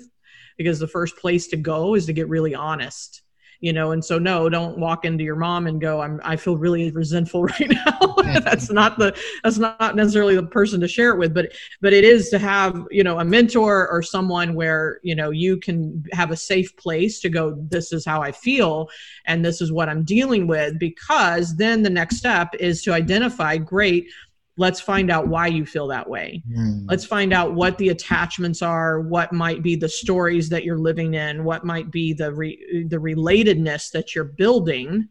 [0.58, 3.22] because the first place to go is to get really honest
[3.60, 3.92] you know?
[3.92, 7.44] And so no don't walk into your mom and go i'm i feel really resentful
[7.60, 8.16] right now.
[8.42, 12.04] That's not the that's not necessarily the person to share it with but but it
[12.04, 16.32] is to have you know a mentor or someone where you know you can have
[16.32, 18.88] a safe place to go this is how i feel
[19.26, 23.58] and this is what i'm dealing with because then the next step is to identify
[23.58, 24.06] great
[24.60, 26.44] let's find out why you feel that way.
[26.52, 30.78] Mm, let's find out what the attachments are what might be the stories that you're
[30.78, 35.08] living in what might be the re- the relatedness that you're building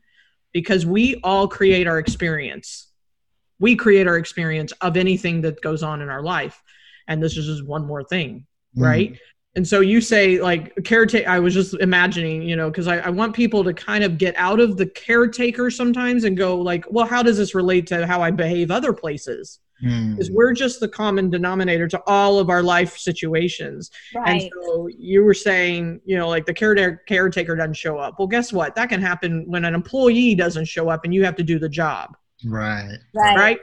[0.53, 2.93] because we all create our experience.
[3.59, 6.63] We create our experience of anything that goes on in our life.
[7.09, 9.19] And this is just one more thing mm, right
[9.57, 13.11] and so you say like caretaker i was just imagining you know because I, I
[13.11, 17.07] want people to kind of get out of the caretaker sometimes and go like well
[17.07, 19.61] how does this relate to how i behave other places?
[19.85, 23.93] Mm, because we're just the common denominator to all of our life situations.
[24.13, 24.43] Right.
[24.43, 28.17] and so you were saying you know like the caretaker caretaker doesn't show up.
[28.19, 28.75] Well guess what?
[28.75, 31.69] That can happen when an employee doesn't show up and you have to do the
[31.69, 32.17] job.
[32.45, 32.99] Right.
[33.15, 33.37] Right.
[33.37, 33.59] right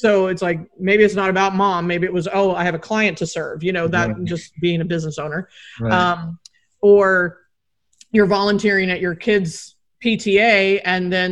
[0.00, 2.78] so it's like maybe it's not about mom maybe it was oh i have a
[2.78, 4.24] client to serve you know that Right.
[4.24, 5.48] just being a business owner
[5.80, 6.38] right um,
[6.80, 7.38] or
[8.12, 11.30] you're volunteering at your kids PTA and then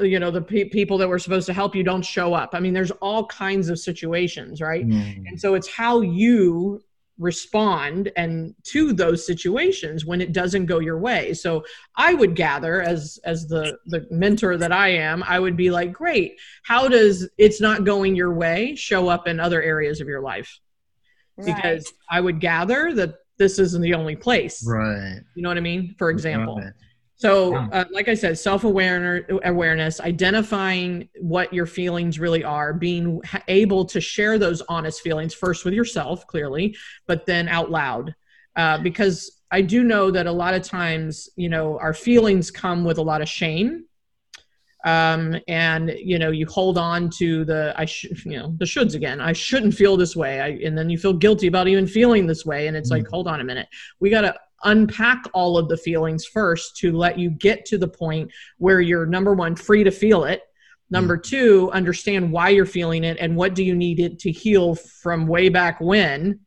[0.00, 2.50] you know the pe- people that were supposed to help you don't show up.
[2.54, 4.86] I mean there's all kinds of situations, right?
[4.88, 6.80] mm, And so it's how you
[7.18, 11.32] respond and to those situations when it doesn't go your way.
[11.32, 11.64] So
[11.96, 15.92] I would gather as as the the mentor that I am, I would be like,
[15.92, 16.38] "Great.
[16.64, 20.60] How does it's not going your way show up in other areas of your life?"
[21.44, 24.66] Because I would gather that this isn't the only place.
[24.66, 25.94] right You know what I mean?
[25.98, 26.56] For example.
[26.56, 26.72] Right.
[27.18, 33.86] So, uh, like I said, self awareness, identifying what your feelings really are, being able
[33.86, 36.76] to share those honest feelings first with yourself, clearly,
[37.06, 38.14] but then out loud.
[38.54, 42.84] Uh, because I do know that a lot of times, you know, our feelings come
[42.84, 43.84] with a lot of shame.
[44.84, 48.94] Um, and you know, you hold on to the I should, you know, the shoulds
[48.94, 49.20] again.
[49.20, 52.44] I shouldn't feel this way, I, and then you feel guilty about even feeling this
[52.46, 52.68] way.
[52.68, 53.10] And it's like, Mhm.
[53.10, 53.66] hold on a minute,
[54.00, 54.34] we got to
[54.66, 59.06] unpack all of the feelings first to let you get to the point where you're
[59.06, 60.42] number one free to feel it
[60.90, 64.74] number two understand why you're feeling it and what do you need it to heal
[64.74, 66.38] from way back when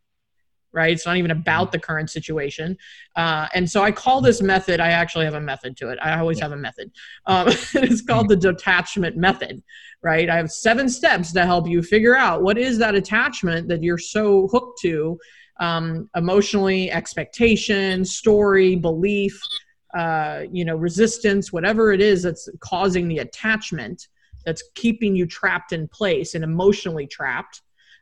[0.72, 0.94] right?
[0.94, 1.72] It's not even about mm-hmm.
[1.72, 2.78] the current situation.
[3.16, 6.00] Uh, and so I call this method, I actually have a method to it.
[6.02, 6.92] I always have a method.
[7.26, 9.64] Um, it's called the detachment method,
[10.04, 10.30] right?
[10.30, 13.98] I have seven steps to help you figure out what is that attachment that you're
[13.98, 15.20] so hooked to
[15.60, 19.40] um, emotionally, expectation, story, belief,
[19.98, 24.08] uh, you know, resistance, whatever it is that's causing the attachment
[24.46, 27.62] that's keeping you trapped in place and emotionally trapped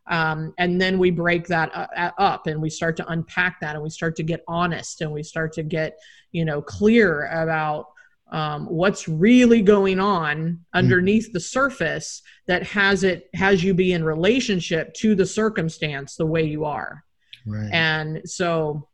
[0.09, 3.83] um, and then we break that uh, up and we start to unpack that and
[3.83, 5.99] we start to get honest and we start to get
[6.31, 7.87] you know clear about
[8.31, 11.33] um, what's really going on underneath mm-hmm.
[11.33, 16.43] the surface that has it has you be in relationship to the circumstance the way
[16.43, 17.03] you are
[17.47, 17.69] right.
[17.71, 18.87] and so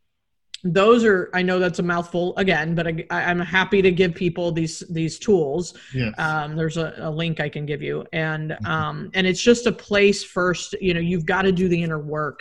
[0.64, 4.50] those are i know that's a mouthful again but I, am happy to give people
[4.50, 6.14] these these tools yes.
[6.18, 8.66] um, there's a, a, link i can give you and mm-hmm.
[8.66, 11.98] um, and it's just a place first you know you've got to do the inner
[11.98, 12.40] work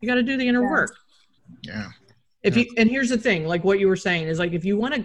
[0.00, 0.70] you got to do the inner yeah.
[0.70, 0.96] work
[1.62, 1.88] yeah
[2.44, 2.62] if yeah.
[2.62, 4.94] you and here's the thing like what you were saying is like if you want
[4.94, 5.04] to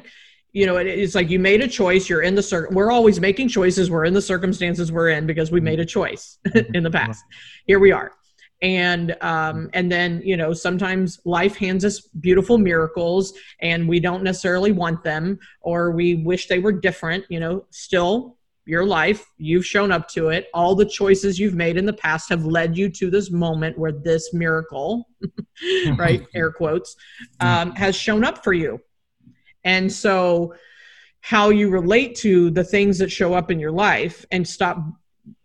[0.51, 3.19] you know it, it's like you made a choice you're in the cir- we're always
[3.19, 5.65] making choices we're in the circumstances we're in because we mm-hmm.
[5.65, 6.71] made a choice mm-hmm.
[6.75, 7.23] in the past
[7.65, 8.11] here we are
[8.61, 14.23] and um, and then you know sometimes life hands us beautiful miracles and we don't
[14.23, 18.37] necessarily want them or we wish they were different you know still
[18.69, 20.47] your life you've shown up to it.
[20.53, 23.91] All the choices you've made in the past have led you to this moment where
[23.91, 25.09] this miracle
[25.97, 26.95] right air quotes
[27.39, 28.79] um, has shown up for you.
[29.63, 30.53] And so
[31.21, 34.77] how you relate to the things that show up in your life and stop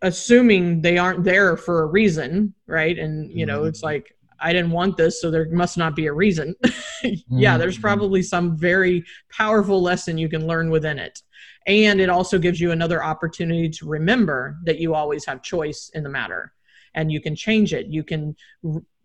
[0.01, 2.97] assuming they aren't there for a reason, right?
[2.97, 3.69] And you know, mm-hmm.
[3.69, 6.55] it's like I didn't want this, so there must not be a reason.
[7.29, 7.81] yeah, there's mm-hmm.
[7.81, 11.21] probably some very powerful lesson you can learn within it.
[11.67, 16.03] And it also gives you another opportunity to remember that you always have choice in
[16.03, 16.53] the matter
[16.93, 17.87] and you can change it.
[17.87, 18.35] You can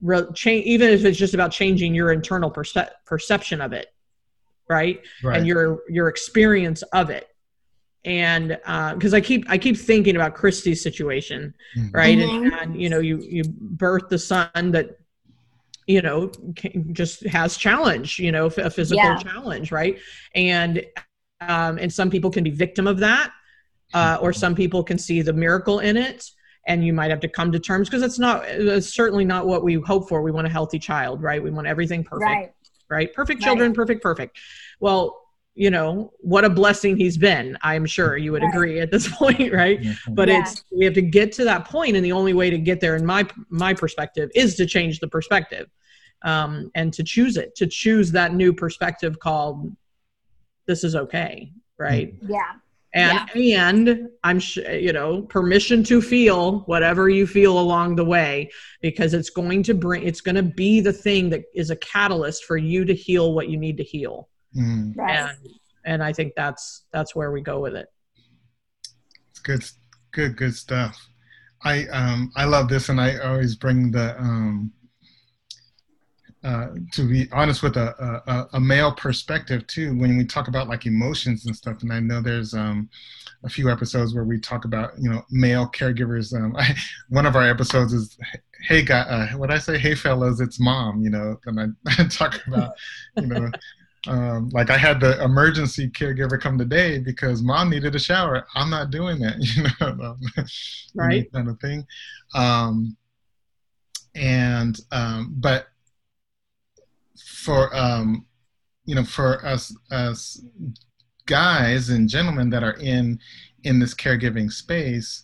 [0.01, 3.89] re- change, even if it's just about changing your internal perce- perception of it,
[4.69, 5.01] right?
[5.23, 5.39] right?
[5.39, 7.30] And your your experience of it
[8.05, 8.59] and
[8.95, 11.91] because uh, I keep I keep thinking about Christy's situation, mm-hmm.
[11.95, 12.19] right?
[12.19, 12.45] Mm-hmm.
[12.45, 14.99] And, and, you know, you you birth the son that
[15.87, 16.31] you know
[16.93, 19.19] just has challenge, you know, a physical yeah.
[19.19, 19.99] challenge, right?
[20.35, 20.85] And
[21.41, 23.33] um, and some people can be victim of that,
[23.93, 26.31] uh, or some people can see the miracle in it,
[26.67, 29.63] and you might have to come to terms because it's not it's certainly not what
[29.63, 30.23] we hope for.
[30.23, 31.43] We want a healthy child, right?
[31.43, 32.53] We want everything perfect, right?
[32.89, 33.13] right?
[33.13, 33.77] Perfect children, right.
[33.77, 34.39] perfect, perfect.
[34.81, 35.20] Well,
[35.55, 39.53] you know what a blessing he's been i'm sure you would agree at this point
[39.53, 39.85] right?
[40.11, 40.41] But yeah.
[40.41, 42.97] it's we have to get to that point and the only way to get there
[42.97, 45.69] in my my perspective is to change the perspective
[46.23, 49.75] um, and to choose it to choose that new perspective called
[50.67, 52.15] this is okay right?
[52.23, 52.53] Yeah.
[52.93, 53.69] And yeah.
[53.69, 59.15] and i'm sure you know permission to feel whatever you feel along the way because
[59.15, 62.57] it's going to bring it's going to be the thing that is a catalyst for
[62.57, 64.97] you to heal what you need to heal Mm.
[64.97, 65.17] Right.
[65.17, 65.39] And,
[65.85, 67.89] and I think that's that's where we go with it.
[69.31, 69.65] It's good,
[70.13, 70.99] good, good stuff.
[71.63, 74.73] I um I love this, and I always bring the um
[76.43, 80.69] uh, to be honest with a, a, a male perspective too when we talk about
[80.69, 82.89] like emotions and stuff and i know there's um,
[83.45, 86.75] a few episodes where we talk about you know male caregivers um, I,
[87.11, 88.17] one of our episodes is
[88.63, 91.67] hey guy uh, what i say hey fellas it's mom you know and I,
[91.99, 92.73] I talk about
[93.17, 93.51] you know
[94.09, 98.47] um, like I had the emergency caregiver come today because mom needed a shower.
[98.55, 100.17] I'm not doing that, you know,
[100.95, 101.31] right?
[101.33, 101.87] kind of thing.
[102.35, 102.97] Um,
[104.15, 105.67] and um, but
[107.25, 108.27] for um,
[108.85, 110.43] you know, for us us
[111.27, 113.19] guys and gentlemen that are in
[113.65, 115.23] in this caregiving space,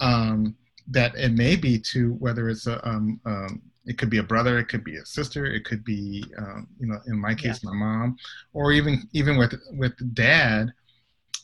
[0.00, 0.56] um,
[0.88, 4.58] that it may be to whether it's a um, um, it could be a brother,
[4.58, 7.70] it could be a sister, it could be, um, you know, in my case, yeah.
[7.70, 8.16] my mom,
[8.52, 10.72] or even even with with dad.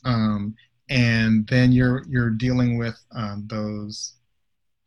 [0.05, 0.55] Um,
[0.89, 4.13] and then you're you're dealing with um, those,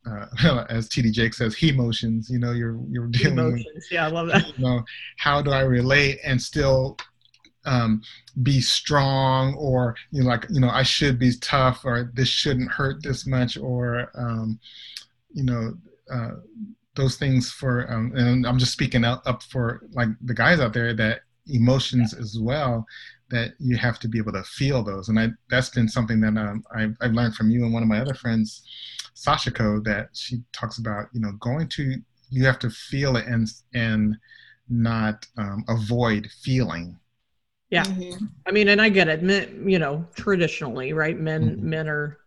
[0.09, 0.27] uh,
[0.69, 2.29] as TD Jake says, he motions.
[2.29, 3.65] You know, you're you're dealing emotions.
[3.75, 3.91] with.
[3.91, 4.47] Yeah, I love that.
[4.57, 4.85] You know,
[5.17, 6.97] how do I relate and still
[7.65, 8.01] um,
[8.41, 12.71] be strong or you know like you know i should be tough or this shouldn't
[12.71, 14.57] hurt this much or um,
[15.33, 15.73] you know
[16.09, 16.31] uh,
[16.95, 20.73] those things for um, and i'm just speaking up, up for like the guys out
[20.73, 22.21] there that emotions yeah.
[22.21, 22.85] as well
[23.29, 26.37] that you have to be able to feel those and I, that's been something that
[26.37, 28.63] um, I've, I've learned from you and one of my other friends
[29.15, 31.95] sashiko that she talks about you know going to
[32.29, 34.15] you have to feel it and and
[34.69, 36.97] not um, avoid feeling
[37.69, 38.25] yeah mm-hmm.
[38.45, 41.69] i mean and i get it men, you know traditionally right men mm-hmm.
[41.69, 42.17] men are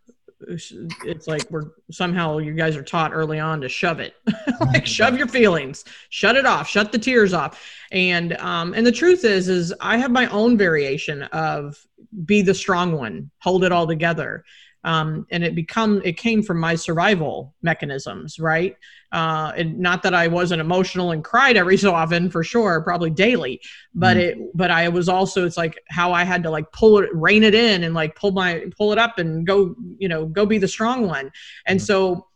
[0.47, 4.15] it's like we're somehow you guys are taught early on to shove it.
[4.59, 7.61] Like shove your feelings shut it off shut the tears off.
[7.91, 11.77] And um and the truth is is i have my own variation of
[12.25, 14.45] be the strong one hold it all together
[14.83, 18.75] um, and it become it came from my survival mechanisms right
[19.11, 23.09] uh, and not that i wasn't emotional and cried every so often for sure probably
[23.09, 23.61] daily
[23.93, 24.21] but mm.
[24.21, 27.43] it but i was also it's like how i had to like pull it rein
[27.43, 30.57] it in and like pull my pull it up and go you know go be
[30.57, 31.31] the strong one
[31.65, 31.85] and mm.
[31.85, 32.27] so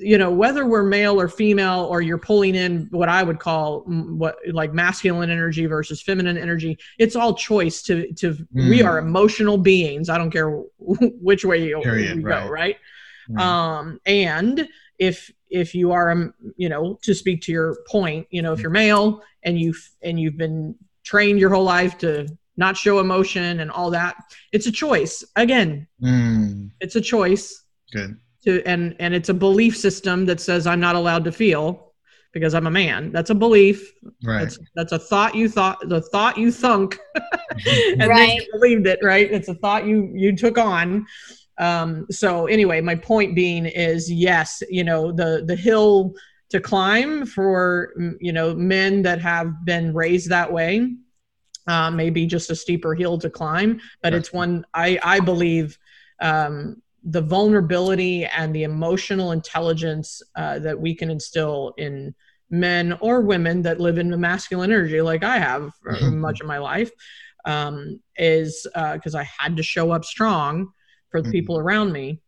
[0.00, 3.80] you know whether we're male or female or you're pulling in what i would call
[3.80, 8.68] what like masculine energy versus feminine energy it's all choice to to mm.
[8.70, 12.44] we are emotional beings i don't care which way you Period, right.
[12.44, 12.76] go right
[13.30, 13.40] mm.
[13.40, 14.68] um and
[14.98, 18.60] if if you are um, you know to speak to your point you know if
[18.60, 20.74] you're male and you've and you've been
[21.04, 24.16] trained your whole life to not show emotion and all that
[24.52, 26.70] it's a choice again mm.
[26.80, 28.18] it's a choice good
[28.48, 31.88] to and and it's a belief system that says i'm not allowed to feel
[32.32, 33.10] because i'm a man.
[33.12, 33.92] That's a belief.
[34.24, 34.40] Right.
[34.40, 36.98] That's, that's a thought you thought the thought you thunk.
[37.66, 38.16] And right.
[38.16, 39.28] then you believed it right?
[39.32, 41.06] It's a thought you you took on.
[41.58, 46.14] Um so anyway my point being is yes you know the the hill
[46.50, 50.94] to climb for you know men that have been raised that way
[51.66, 54.18] uh, maybe just a steeper hill to climb but right.
[54.18, 55.78] it's one i i believe
[56.20, 56.80] um
[57.10, 62.14] the vulnerability and the emotional intelligence uh, that we can instill in
[62.50, 66.18] men or women that live in the masculine energy like i have for mm-hmm.
[66.26, 66.90] much of my life
[67.44, 70.70] um, is because uh, i had to show up strong
[71.10, 71.32] for the mm-hmm.
[71.32, 72.20] people around me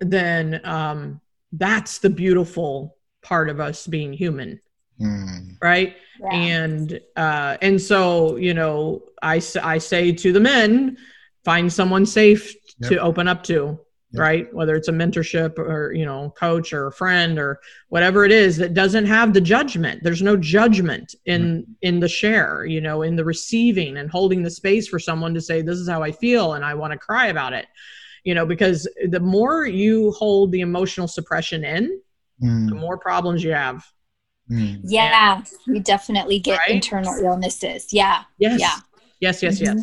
[0.00, 1.20] then um,
[1.52, 4.60] that's the beautiful part of us being human
[5.00, 5.56] mm.
[5.60, 6.32] right yeah.
[6.32, 10.96] and uh, and so you know I, I say to the men
[11.44, 12.90] find someone safe yep.
[12.90, 13.78] to open up to
[14.12, 14.20] yep.
[14.20, 17.58] right whether it's a mentorship or you know coach or a friend or
[17.88, 21.72] whatever it is that doesn't have the judgment there's no judgment in mm-hmm.
[21.82, 25.40] in the share you know in the receiving and holding the space for someone to
[25.40, 27.66] say this is how i feel and i want to cry about it
[28.24, 32.00] you know because the more you hold the emotional suppression in
[32.42, 32.68] mm.
[32.68, 33.84] the more problems you have
[34.50, 34.80] mm.
[34.84, 36.70] yeah you definitely get right?
[36.70, 38.76] internal illnesses yeah yes yeah
[39.20, 39.78] yes yes mm-hmm.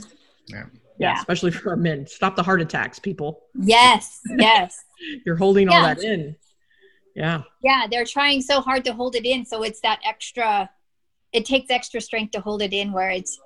[0.48, 0.66] yes
[1.00, 2.06] yeah yeah, especially for men.
[2.06, 3.44] Stop the heart attacks, people.
[3.56, 4.84] Yes, yes.
[5.26, 5.78] You're holding yeah.
[5.78, 6.36] all that in.
[7.16, 7.44] Yeah.
[7.64, 10.70] Yeah, they're trying so hard to hold it in, so it's that extra.
[11.32, 13.40] It takes extra strength to hold it in, where it's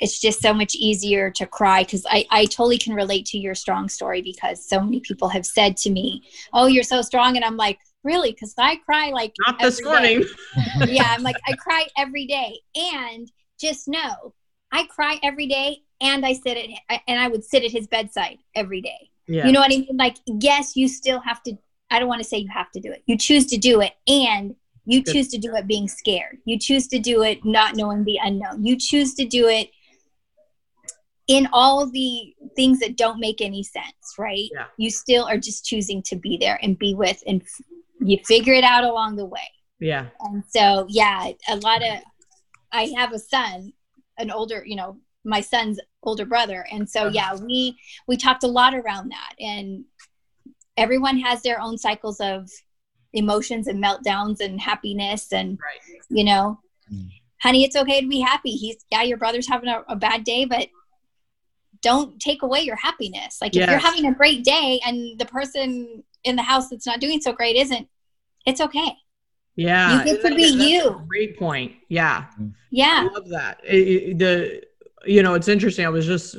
[0.00, 3.54] it's just so much easier to cry because I, I totally can relate to your
[3.54, 7.36] strong story because so many people have said to me, Oh, you're so strong.
[7.36, 8.32] And I'm like, Really?
[8.32, 10.24] Because I cry like not this morning.
[10.86, 12.58] yeah, I'm like, I cry every day.
[12.74, 14.34] And just know
[14.72, 18.38] I cry every day and I sit at and I would sit at his bedside
[18.54, 19.10] every day.
[19.28, 19.46] Yeah.
[19.46, 19.96] You know what I mean?
[19.96, 21.56] Like, yes, you still have to.
[21.90, 23.02] I don't want to say you have to do it.
[23.06, 25.12] You choose to do it, and you Good.
[25.12, 26.38] choose to do it being scared.
[26.44, 28.64] You choose to do it not knowing the unknown.
[28.64, 29.70] You choose to do it
[31.28, 34.48] in all the things that don't make any sense, right?
[34.52, 34.66] Yeah.
[34.76, 37.64] You still are just choosing to be there and be with, and f-
[38.00, 39.48] you figure it out along the way.
[39.78, 40.06] Yeah.
[40.20, 42.00] And so, yeah, a lot of.
[42.72, 43.74] I have a son,
[44.18, 46.66] an older, you know, my son's older brother.
[46.70, 47.10] And so uh-huh.
[47.12, 49.34] yeah we we talked a lot around that.
[49.38, 49.84] And
[50.76, 52.50] everyone has their own cycles of
[53.12, 56.00] emotions and meltdowns and happiness and right.
[56.08, 56.58] you know
[56.90, 57.06] mm.
[57.42, 58.52] honey it's okay to be happy.
[58.52, 60.68] He's yeah your brother's having a, a bad day but
[61.82, 63.38] don't take away your happiness.
[63.42, 63.64] Like yes.
[63.64, 67.20] if you're having a great day and the person in the house that's not doing
[67.20, 67.88] so great isn't
[68.46, 68.96] it's okay.
[69.56, 69.98] Yeah.
[69.98, 71.02] You get to be you.
[71.08, 71.72] great point.
[71.88, 72.26] Yeah.
[72.70, 73.08] Yeah.
[73.10, 73.60] I love that.
[73.64, 74.62] It, it, the
[75.04, 75.86] you know, it's interesting.
[75.86, 76.36] I was just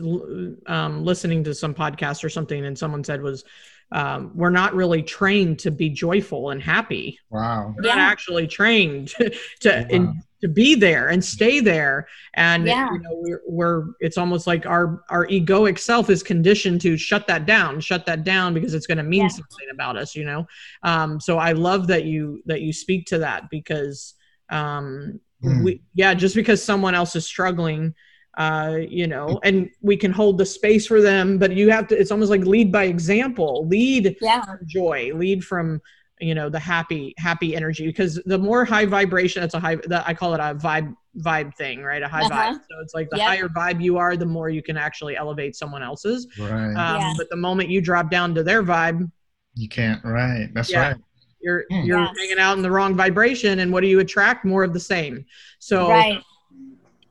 [0.68, 3.43] um, listening to some podcast or something, and someone said was
[3.91, 7.20] um, we're not really trained to be joyful and happy.
[7.30, 7.95] Wow, we're yeah.
[7.95, 9.30] not actually trained to
[9.61, 9.86] to, wow.
[9.89, 12.07] in, to be there and stay there.
[12.34, 12.89] And yeah.
[12.91, 17.28] you know, we're, we're it's almost like our our egoic self is conditioned to shut
[17.28, 19.28] that down, shut that down because it's going to mean yeah.
[19.28, 20.16] something about us.
[20.16, 20.47] You know,
[20.82, 24.16] um, so I love that you that you speak to that because
[24.49, 25.64] um, mm.
[25.64, 27.93] we yeah, just because someone else is struggling
[28.38, 31.99] uh, you know, and we can hold the space for them, but you have to,
[31.99, 34.43] it's almost like lead by example, lead yeah.
[34.65, 35.79] joy, lead from,
[36.19, 40.03] you know, the happy, happy energy, because the more high vibration, that's a high, that
[40.07, 42.01] I call it a vibe, vibe thing, right?
[42.01, 42.53] A high uh-huh.
[42.53, 42.55] vibe.
[42.55, 43.27] So it's like the yep.
[43.27, 46.27] higher vibe you are, the more you can actually elevate someone else's.
[46.39, 46.73] Right.
[46.73, 47.13] Um, yeah.
[47.17, 49.11] But the moment you drop down to their vibe,
[49.55, 50.49] you can't, right.
[50.53, 50.88] That's yeah.
[50.89, 50.97] right
[51.39, 51.81] you're hmm.
[51.81, 52.15] you're yes.
[52.17, 55.25] hanging out in the wrong vibration and what do you attract more of the same
[55.59, 56.23] so right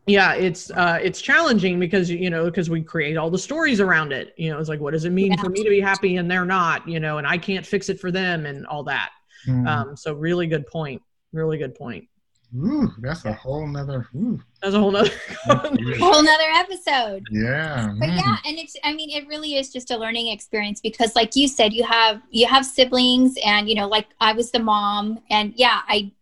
[0.06, 4.12] yeah it's uh it's challenging because you know because we create all the stories around
[4.12, 5.40] it you know it's like what does it mean yeah.
[5.40, 8.00] for me to be happy and they're not you know and i can't fix it
[8.00, 9.10] for them and all that
[9.46, 9.66] mm.
[9.68, 11.00] um so really good point
[11.32, 12.06] really good point
[12.54, 14.06] Ooh, that's a whole nother.
[14.14, 14.38] Ooh.
[14.60, 15.10] That's a whole nother.
[15.46, 17.26] whole nother episode.
[17.30, 17.94] Yeah.
[17.98, 18.16] But mm.
[18.16, 18.76] yeah, and it's.
[18.84, 22.20] I mean, it really is just a learning experience because, like you said, you have
[22.30, 26.12] you have siblings, and you know, like I was the mom, and yeah, I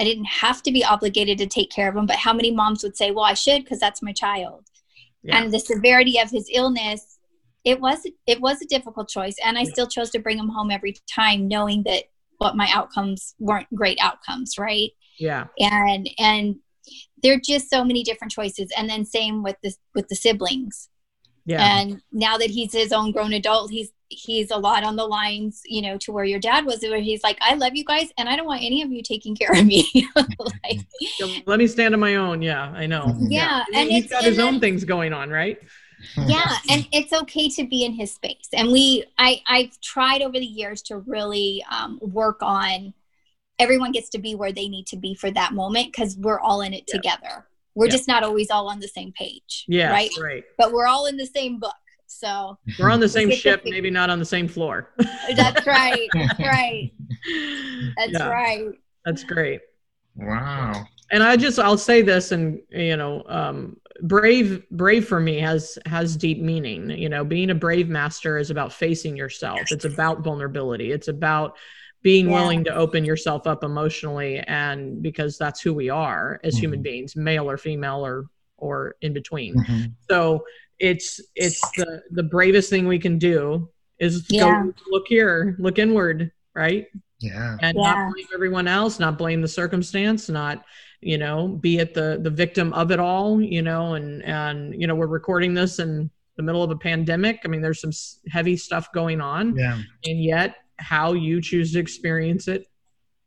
[0.00, 2.82] I didn't have to be obligated to take care of him, but how many moms
[2.82, 4.66] would say, "Well, I should because that's my child."
[5.22, 5.38] Yeah.
[5.38, 7.18] And the severity of his illness,
[7.64, 9.72] it was it was a difficult choice, and I yeah.
[9.72, 12.04] still chose to bring him home every time, knowing that
[12.38, 14.90] what my outcomes weren't great outcomes, right?
[15.20, 16.56] yeah and and
[17.22, 20.88] there are just so many different choices and then same with the with the siblings
[21.44, 25.04] yeah and now that he's his own grown adult he's he's a lot on the
[25.04, 28.08] lines you know to where your dad was where he's like i love you guys
[28.18, 30.80] and i don't want any of you taking care of me like,
[31.46, 33.80] let me stand on my own yeah i know yeah, yeah.
[33.80, 35.60] and he's got his own things going on right
[36.26, 40.38] yeah and it's okay to be in his space and we i i've tried over
[40.38, 42.94] the years to really um, work on
[43.60, 46.62] everyone gets to be where they need to be for that moment because we're all
[46.62, 46.94] in it yeah.
[46.94, 47.46] together.
[47.80, 47.92] We're yeah.
[47.92, 49.64] just not always all on the same page.
[49.66, 49.90] Yeah.
[49.90, 50.10] Right.
[50.20, 50.44] Right.
[50.58, 51.72] But we're all in the same book.
[52.08, 54.90] So we're on the same ship, maybe not on the same floor.
[55.34, 56.06] That's right.
[56.14, 56.92] That's right.
[57.96, 58.28] That's yeah.
[58.28, 58.68] right.
[59.06, 59.62] That's great.
[60.14, 60.84] Wow.
[61.10, 65.78] And I just I'll say this and you know, um, brave brave for me has
[65.86, 66.90] has deep meaning.
[66.90, 69.58] You know, being a brave master is about facing yourself.
[69.70, 70.92] It's about vulnerability.
[70.92, 71.56] It's about
[72.02, 72.34] being yeah.
[72.34, 76.62] willing to open yourself up emotionally and because that's who we are as mm-hmm.
[76.62, 78.26] human beings male or female or
[78.56, 79.86] or in between mm-hmm.
[80.08, 80.44] so
[80.78, 84.62] it's it's the the bravest thing we can do is yeah.
[84.62, 86.86] go look here look inward right
[87.20, 87.92] yeah and yeah.
[87.92, 90.64] not blame everyone else not blame the circumstance not
[91.00, 94.86] you know be it the the victim of it all you know and and you
[94.86, 97.92] know we're recording this in the middle of a pandemic i mean there's some
[98.30, 102.66] heavy stuff going on yeah and yet how you choose to experience it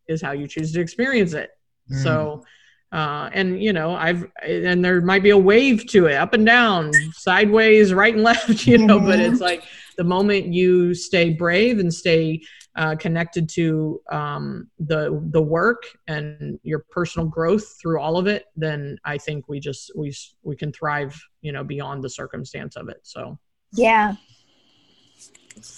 [0.08, 1.51] is how you choose to experience it.
[1.91, 2.04] Mm.
[2.04, 2.43] So,
[2.91, 6.45] uh, and you know, I've and there might be a wave to it, up and
[6.45, 8.97] down, sideways, right and left, you know.
[8.97, 9.08] Mm-hmm.
[9.08, 9.64] But it's like
[9.97, 12.41] the moment you stay brave and stay
[12.76, 18.45] uh, connected to um, the the work and your personal growth through all of it,
[18.56, 22.89] then I think we just we we can thrive, you know, beyond the circumstance of
[22.89, 22.99] it.
[23.04, 23.38] So
[23.74, 24.16] yeah,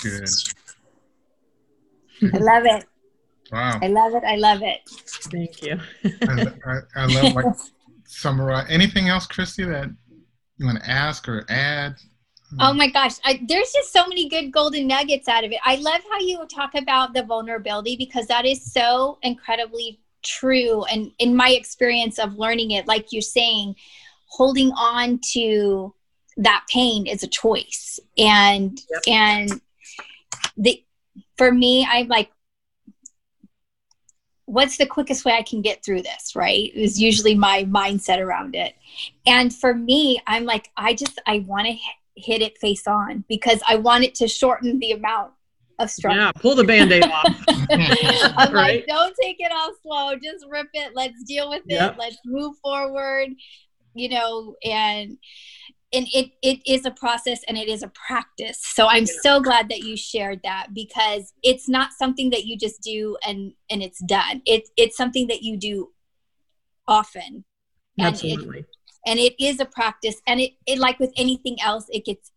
[0.02, 0.28] good.
[2.22, 2.86] I love it.
[3.52, 3.80] Wow.
[3.82, 4.24] I love it.
[4.24, 4.80] I love it.
[5.32, 5.80] Thank you.
[6.04, 7.56] I, I, I, love like
[8.06, 8.66] summarize.
[8.70, 9.90] Anything else, Christy, that
[10.58, 11.96] you want to ask or add?
[12.60, 15.60] Oh my gosh, I, there's just so many good golden nuggets out of it.
[15.66, 20.84] I love how you talk about the vulnerability because that is so incredibly true.
[20.86, 23.76] And in my experience of learning it, like you're saying,
[24.28, 25.94] holding on to
[26.38, 28.00] that pain is a choice.
[28.18, 29.02] And yep.
[29.08, 29.62] and
[30.56, 30.82] the
[31.38, 32.32] for me, I'm like,
[34.46, 36.72] what's the quickest way I can get through this, right?
[36.74, 38.76] Is usually my mindset around it.
[39.26, 41.76] And for me, I'm like, I just, I want to
[42.16, 45.32] hit it face on because I want it to shorten the amount
[45.80, 46.22] of struggle.
[46.22, 47.26] Yeah, pull the band-aid off.
[47.50, 48.76] I'm right?
[48.78, 50.16] like, don't take it all slow.
[50.16, 50.94] Just rip it.
[50.96, 51.74] Let's deal with it.
[51.74, 51.98] Yep.
[52.00, 53.30] Let's move forward.
[53.94, 55.18] You know, and
[55.96, 58.60] and it it is a process and it is a practice.
[58.62, 59.14] So i'm yeah.
[59.22, 63.54] so glad that you shared that because it's not something that you just do and
[63.70, 64.42] and it's done.
[64.46, 65.92] It's it's something that you do
[66.88, 67.46] often.
[68.00, 68.66] Absolutely and it,
[69.08, 72.32] and it is a practice and it, it like with anything else it gets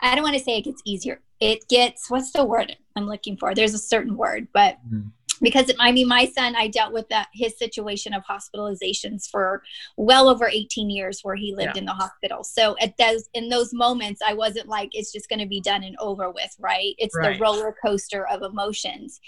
[0.00, 1.20] i don't want to say it gets easier.
[1.38, 3.54] It gets what's the word i'm looking for?
[3.54, 7.08] There's a certain word but mm because it, I mean, my son, I dealt with
[7.08, 9.62] that his situation of hospitalizations for
[9.96, 11.80] well over 18 years where he lived yeah.
[11.80, 12.44] in the hospital.
[12.44, 15.82] So at those in those moments, I wasn't like it's just going to be done
[15.84, 16.94] and over with, right?
[16.98, 17.34] It's right.
[17.34, 19.20] the roller coaster of emotions,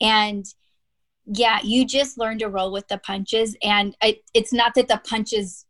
[0.00, 0.44] and
[1.26, 5.00] yeah, you just learn to roll with the punches, and it, it's not that the
[5.04, 5.66] punches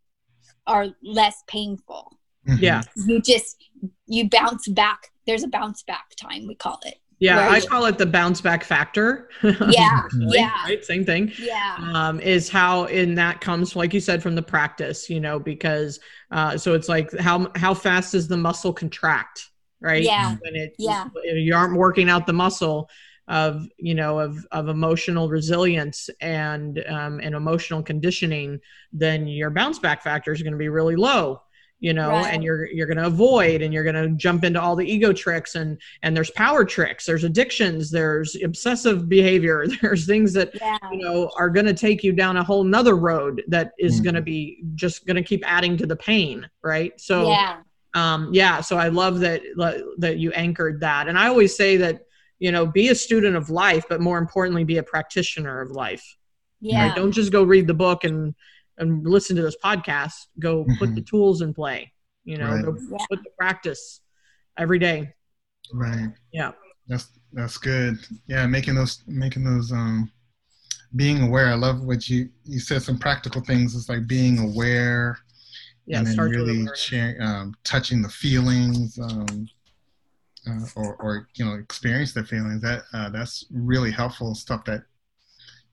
[0.67, 2.17] are less painful.
[2.47, 2.63] Mm-hmm.
[2.63, 3.63] Yeah, you just
[4.05, 5.11] you bounce back.
[5.25, 8.63] There's a bounce back time we call it yeah, I call it the bounce back
[8.63, 9.29] factor.
[9.69, 11.31] Yeah, yeah, right, same thing.
[11.37, 15.09] Yeah, um, is how in that comes, like you said, from the practice.
[15.09, 15.99] You know, because
[16.31, 19.49] uh, so it's like how how fast does the muscle contract,
[19.81, 20.03] right?
[20.03, 22.89] Yeah, when it yeah you aren't working out the muscle
[23.27, 28.59] of you know of of emotional resilience and um, and emotional conditioning,
[28.91, 31.41] then your bounce back factor is going to be really low
[31.79, 32.33] you know right.
[32.33, 35.13] and you're you're going to avoid and you're going to jump into all the ego
[35.13, 40.77] tricks and and there's power tricks there's addictions there's obsessive behavior there's things that yeah.
[40.91, 44.03] you know are going to take you down a whole nother road that is mm-hmm.
[44.03, 47.57] going to be just going to keep adding to the pain right so yeah
[47.95, 49.41] um yeah so i love that
[49.97, 52.01] that you anchored that and i always say that
[52.39, 56.17] you know be a student of life but more importantly be a practitioner of life
[56.61, 56.95] yeah right?
[56.95, 58.35] don't just go read the book and
[58.79, 60.75] and listen to this podcast go mm-hmm.
[60.75, 61.91] put the tools in play
[62.23, 62.65] you know right.
[62.65, 62.73] go
[63.09, 64.01] put the practice
[64.59, 65.11] every day.
[65.73, 66.09] Right.
[66.31, 66.51] Yeah.
[66.87, 67.97] That's that's good.
[68.27, 70.11] Yeah making those making those um
[70.95, 71.47] being aware.
[71.47, 73.75] I love what you you said some practical things.
[73.75, 75.17] It's like being aware
[75.85, 79.47] yeah, and then really sharing, um, touching the feelings um,
[80.47, 82.61] uh, or, or you know experience the feelings.
[82.61, 84.83] That uh, that's really helpful stuff that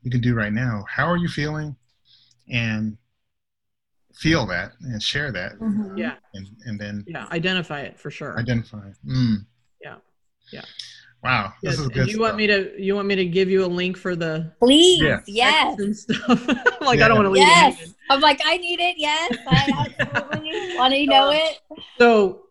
[0.03, 0.85] you can do right now.
[0.89, 1.77] How are you feeling
[2.49, 2.97] and
[4.15, 5.59] feel that and share that.
[5.59, 5.99] Mm-hmm.
[5.99, 6.15] Yeah.
[6.35, 8.39] And, and then yeah, identify it for sure.
[8.39, 8.91] Identify.
[9.07, 9.47] Mm.
[9.83, 9.97] Yeah.
[10.53, 10.63] Yeah.
[11.23, 11.53] Wow.
[11.63, 11.77] Yes.
[11.77, 12.07] This is good.
[12.07, 12.21] You stuff.
[12.21, 15.23] want me to you want me to give you a link for the please yes,
[15.27, 15.79] yes.
[15.79, 16.47] and stuff.
[16.81, 17.05] like yeah.
[17.05, 17.95] I don't want to leave yes.
[18.11, 18.97] I'm like I need it.
[18.97, 21.59] Yes, I absolutely want to know it.
[21.99, 22.43] So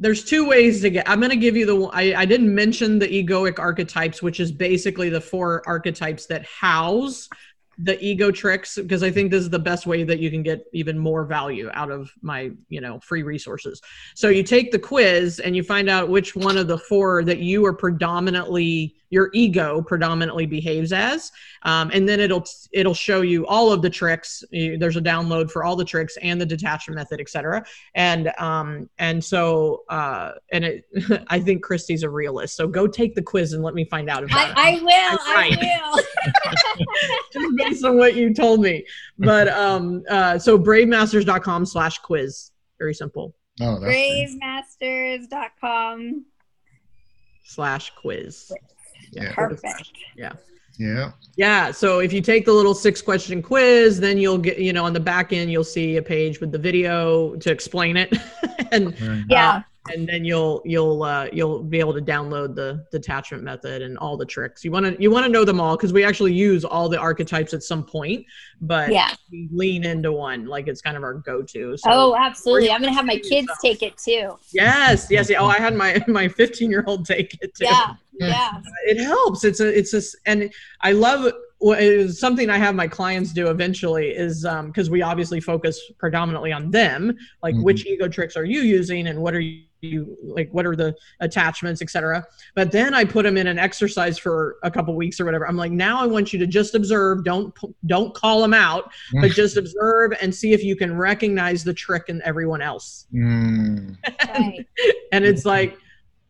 [0.00, 2.98] there's two ways to get i'm going to give you the I, I didn't mention
[2.98, 7.28] the egoic archetypes which is basically the four archetypes that house
[7.82, 10.64] the ego tricks because I think this is the best way that you can get
[10.72, 13.80] even more value out of my, you know, free resources.
[14.14, 17.38] So you take the quiz and you find out which one of the four that
[17.38, 21.32] you are predominantly your ego predominantly behaves as
[21.64, 24.44] um, and then it'll it'll show you all of the tricks.
[24.52, 27.64] There's a download for all the tricks and the detachment method etc
[27.96, 30.84] and um and so uh and it
[31.28, 32.56] i think christy's a realist.
[32.56, 34.82] So go take the quiz and let me find out about I, it.
[34.82, 36.54] i will i will
[37.32, 38.84] just based on what you told me
[39.18, 43.92] but um uh so bravemasters.com slash quiz very simple oh, that's
[44.80, 46.24] bravemasters.com
[47.44, 48.52] slash quiz
[49.12, 49.32] yeah.
[49.34, 49.92] Perfect.
[50.16, 50.32] Yeah.
[50.78, 51.12] Yeah.
[51.36, 51.70] Yeah.
[51.70, 54.92] So if you take the little six question quiz, then you'll get, you know, on
[54.92, 58.16] the back end, you'll see a page with the video to explain it.
[58.72, 58.94] and
[59.28, 59.50] yeah.
[59.50, 63.96] Uh, and then you'll you'll uh, you'll be able to download the detachment method and
[63.98, 64.64] all the tricks.
[64.64, 66.98] You want to you want to know them all because we actually use all the
[66.98, 68.26] archetypes at some point,
[68.60, 71.76] but yeah, we lean into one like it's kind of our go to.
[71.78, 72.70] So oh, absolutely!
[72.70, 73.58] I'm gonna have my kids stuff.
[73.62, 74.38] take it too.
[74.52, 75.30] Yes, yes.
[75.36, 77.64] Oh, I had my my 15 year old take it too.
[77.64, 78.60] Yeah, yeah.
[78.84, 79.44] It helps.
[79.44, 80.52] It's a it's a and
[80.82, 81.32] I love
[82.12, 86.70] something I have my clients do eventually is because um, we obviously focus predominantly on
[86.70, 87.64] them, like mm-hmm.
[87.64, 90.94] which ego tricks are you using and what are you you like what are the
[91.20, 95.24] attachments etc but then i put them in an exercise for a couple weeks or
[95.24, 95.48] whatever.
[95.48, 97.24] I'm like now i want you to just observe.
[97.24, 97.54] Don't
[97.86, 102.04] don't call them out but just observe and see if you can recognize the trick
[102.08, 103.06] in everyone else.
[103.12, 103.96] Mm.
[104.28, 104.66] and,
[105.12, 105.78] and it's like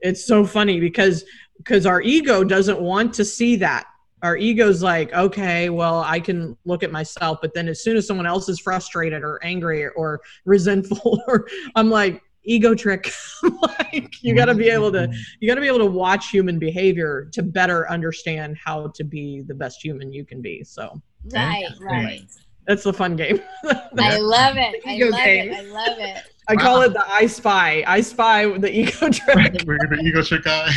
[0.00, 1.24] it's so funny because
[1.58, 3.86] because our ego doesn't want to see that
[4.22, 8.06] our ego's like okay well i can look at myself but then as soon as
[8.06, 11.46] someone else is frustrated or angry or, or resentful or
[11.76, 13.12] i'm like ego trick
[13.62, 15.20] like you got to be able to mm-hmm.
[15.40, 19.42] you got to be able to watch human behavior to better understand how to be
[19.42, 21.00] the best human you can be so
[21.32, 22.22] right right
[22.66, 23.40] that's the fun game
[23.98, 25.52] i love it i love game.
[25.52, 26.62] it i love it I wow.
[26.62, 27.84] call it the I spy.
[27.86, 29.62] I spy the ego trick.
[29.64, 30.68] We're the ego trick guy.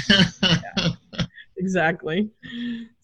[0.43, 1.25] yeah,
[1.57, 2.29] exactly.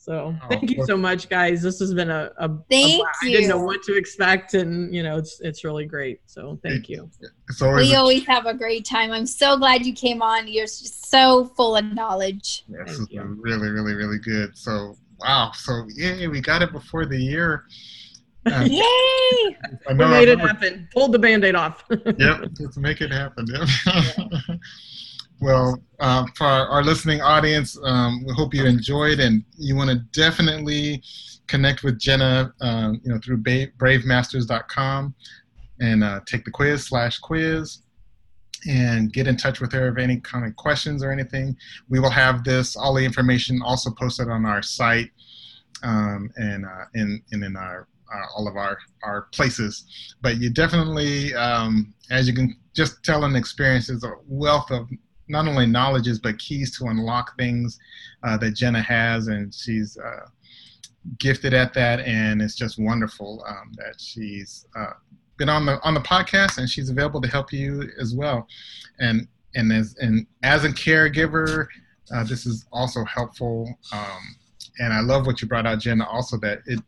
[0.10, 1.62] So oh, thank you so much, guys.
[1.62, 3.30] This has been a, a thank a, you.
[3.30, 6.20] I didn't know what to expect, and you know it's it's really great.
[6.26, 7.08] So thank you.
[7.48, 9.12] It's always we a, always have a great time.
[9.12, 10.48] I'm so glad you came on.
[10.48, 12.64] You're just so full of knowledge.
[12.68, 14.58] Yes, really, really, really good.
[14.58, 15.52] So wow.
[15.54, 17.66] So yeah, we got it before the year.
[18.46, 18.82] Uh, Yay!
[18.82, 20.88] I we made it happen.
[20.94, 21.84] Pulled the band-aid off.
[22.18, 23.46] yep, let's make it happen.
[23.48, 23.68] Yep.
[23.86, 24.56] Yeah.
[25.42, 29.98] Well, uh, for our, listening audience, um, we hope you enjoyed, and you want to
[30.12, 31.02] definitely
[31.48, 35.16] connect with Jena, um, you know, through bravemasters.com
[35.80, 37.80] and uh, take the quiz slash quiz
[38.68, 41.56] and get in touch with her if any kind of questions or anything.
[41.88, 45.10] We will have this all the information also posted on our site
[45.84, 50.16] um, and uh, in and in our uh, all of our our places.
[50.22, 54.90] But you definitely, um, as you can just tell an experience, is a wealth of
[55.30, 57.80] not only knowledges but keys to unlock things
[58.24, 60.26] uh, that Jena has, and she's uh,
[61.18, 64.94] gifted at that, and it's just wonderful um, that she's uh,
[65.38, 68.48] been on the on the podcast, and she's available to help you as well.
[69.00, 71.68] And and as and as a caregiver,
[72.14, 73.74] uh, this is also helpful.
[73.92, 74.36] Um,
[74.80, 76.06] and I love what you brought out, Jena.
[76.08, 76.80] Also, that it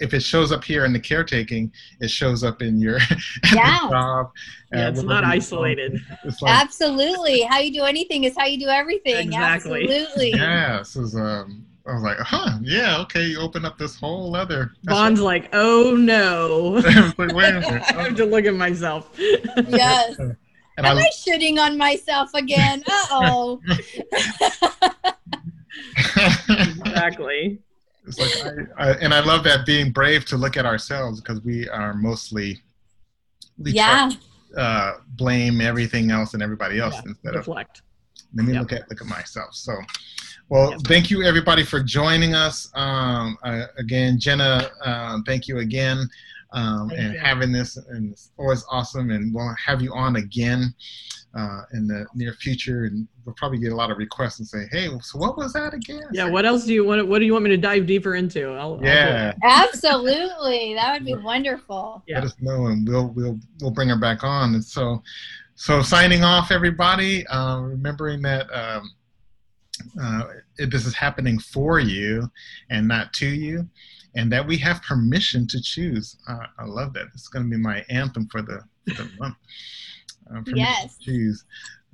[0.00, 2.98] if it shows up here in the caretaking, it shows up in your
[3.54, 3.80] yeah.
[3.88, 4.30] job.
[4.72, 6.00] Yeah, it's not isolated.
[6.24, 7.42] It's like, Absolutely.
[7.42, 9.28] How you do anything is how you do everything.
[9.28, 9.84] Exactly.
[9.84, 10.32] Absolutely.
[10.38, 10.78] Yeah.
[10.78, 14.72] This is um I was like, huh, yeah, okay, you open up this whole other.
[14.84, 16.82] Vaughn's like, oh no.
[17.16, 17.82] like, wait a minute.
[17.88, 19.10] I have to look at myself.
[19.16, 20.18] Yes.
[20.18, 20.36] And
[20.86, 22.84] Am I, I shitting on myself again?
[22.86, 23.60] Uh oh.
[26.48, 27.58] exactly.
[28.08, 31.42] It's like, I, I, and I love that being brave to look at ourselves because
[31.42, 32.60] we are mostly,
[33.58, 34.10] we yeah,
[34.54, 37.10] try, uh, blame everything else and everybody else yeah.
[37.10, 37.78] instead Reflect.
[37.78, 37.84] of
[38.34, 38.62] let me yep.
[38.62, 39.54] look at look at myself.
[39.54, 39.74] So,
[40.48, 40.80] well, yep.
[40.84, 42.70] thank you everybody for joining us.
[42.74, 46.08] Um, uh, again, Jena, uh, thank you again
[46.52, 47.18] um, and you.
[47.18, 49.10] having this, and it's always awesome.
[49.10, 50.74] And we'll have you on again
[51.36, 54.66] uh, in the near future, and we'll probably get a lot of requests and say,
[54.70, 57.06] "Hey, so what was that again?" Yeah, what else do you want?
[57.06, 58.50] What do you want me to dive deeper into?
[58.52, 62.02] I'll, yeah, I'll absolutely, that would be wonderful.
[62.06, 62.16] Yeah.
[62.16, 64.54] Let us know, and we'll we'll we'll bring her back on.
[64.54, 65.02] And so,
[65.54, 67.26] so signing off, everybody.
[67.26, 68.46] Uh, remembering that.
[68.52, 68.90] Um,
[70.02, 70.24] uh,
[70.56, 72.28] this is happening for you
[72.68, 73.64] and not to you
[74.18, 76.16] and that we have permission to choose.
[76.28, 77.06] Uh, I love that.
[77.14, 78.60] It's going to be my anthem for the,
[78.94, 79.36] for the month.
[80.34, 80.98] Uh, yes.
[81.00, 81.44] choose.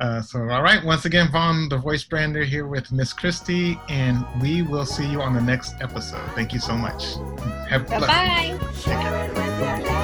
[0.00, 0.82] Uh, so, all right.
[0.84, 5.20] Once again, Vaughn, the voice brander, here with Miss Christy, and we will see you
[5.20, 6.26] on the next episode.
[6.34, 7.14] Thank you so much.
[7.68, 8.00] Have Bye
[8.86, 10.00] bye.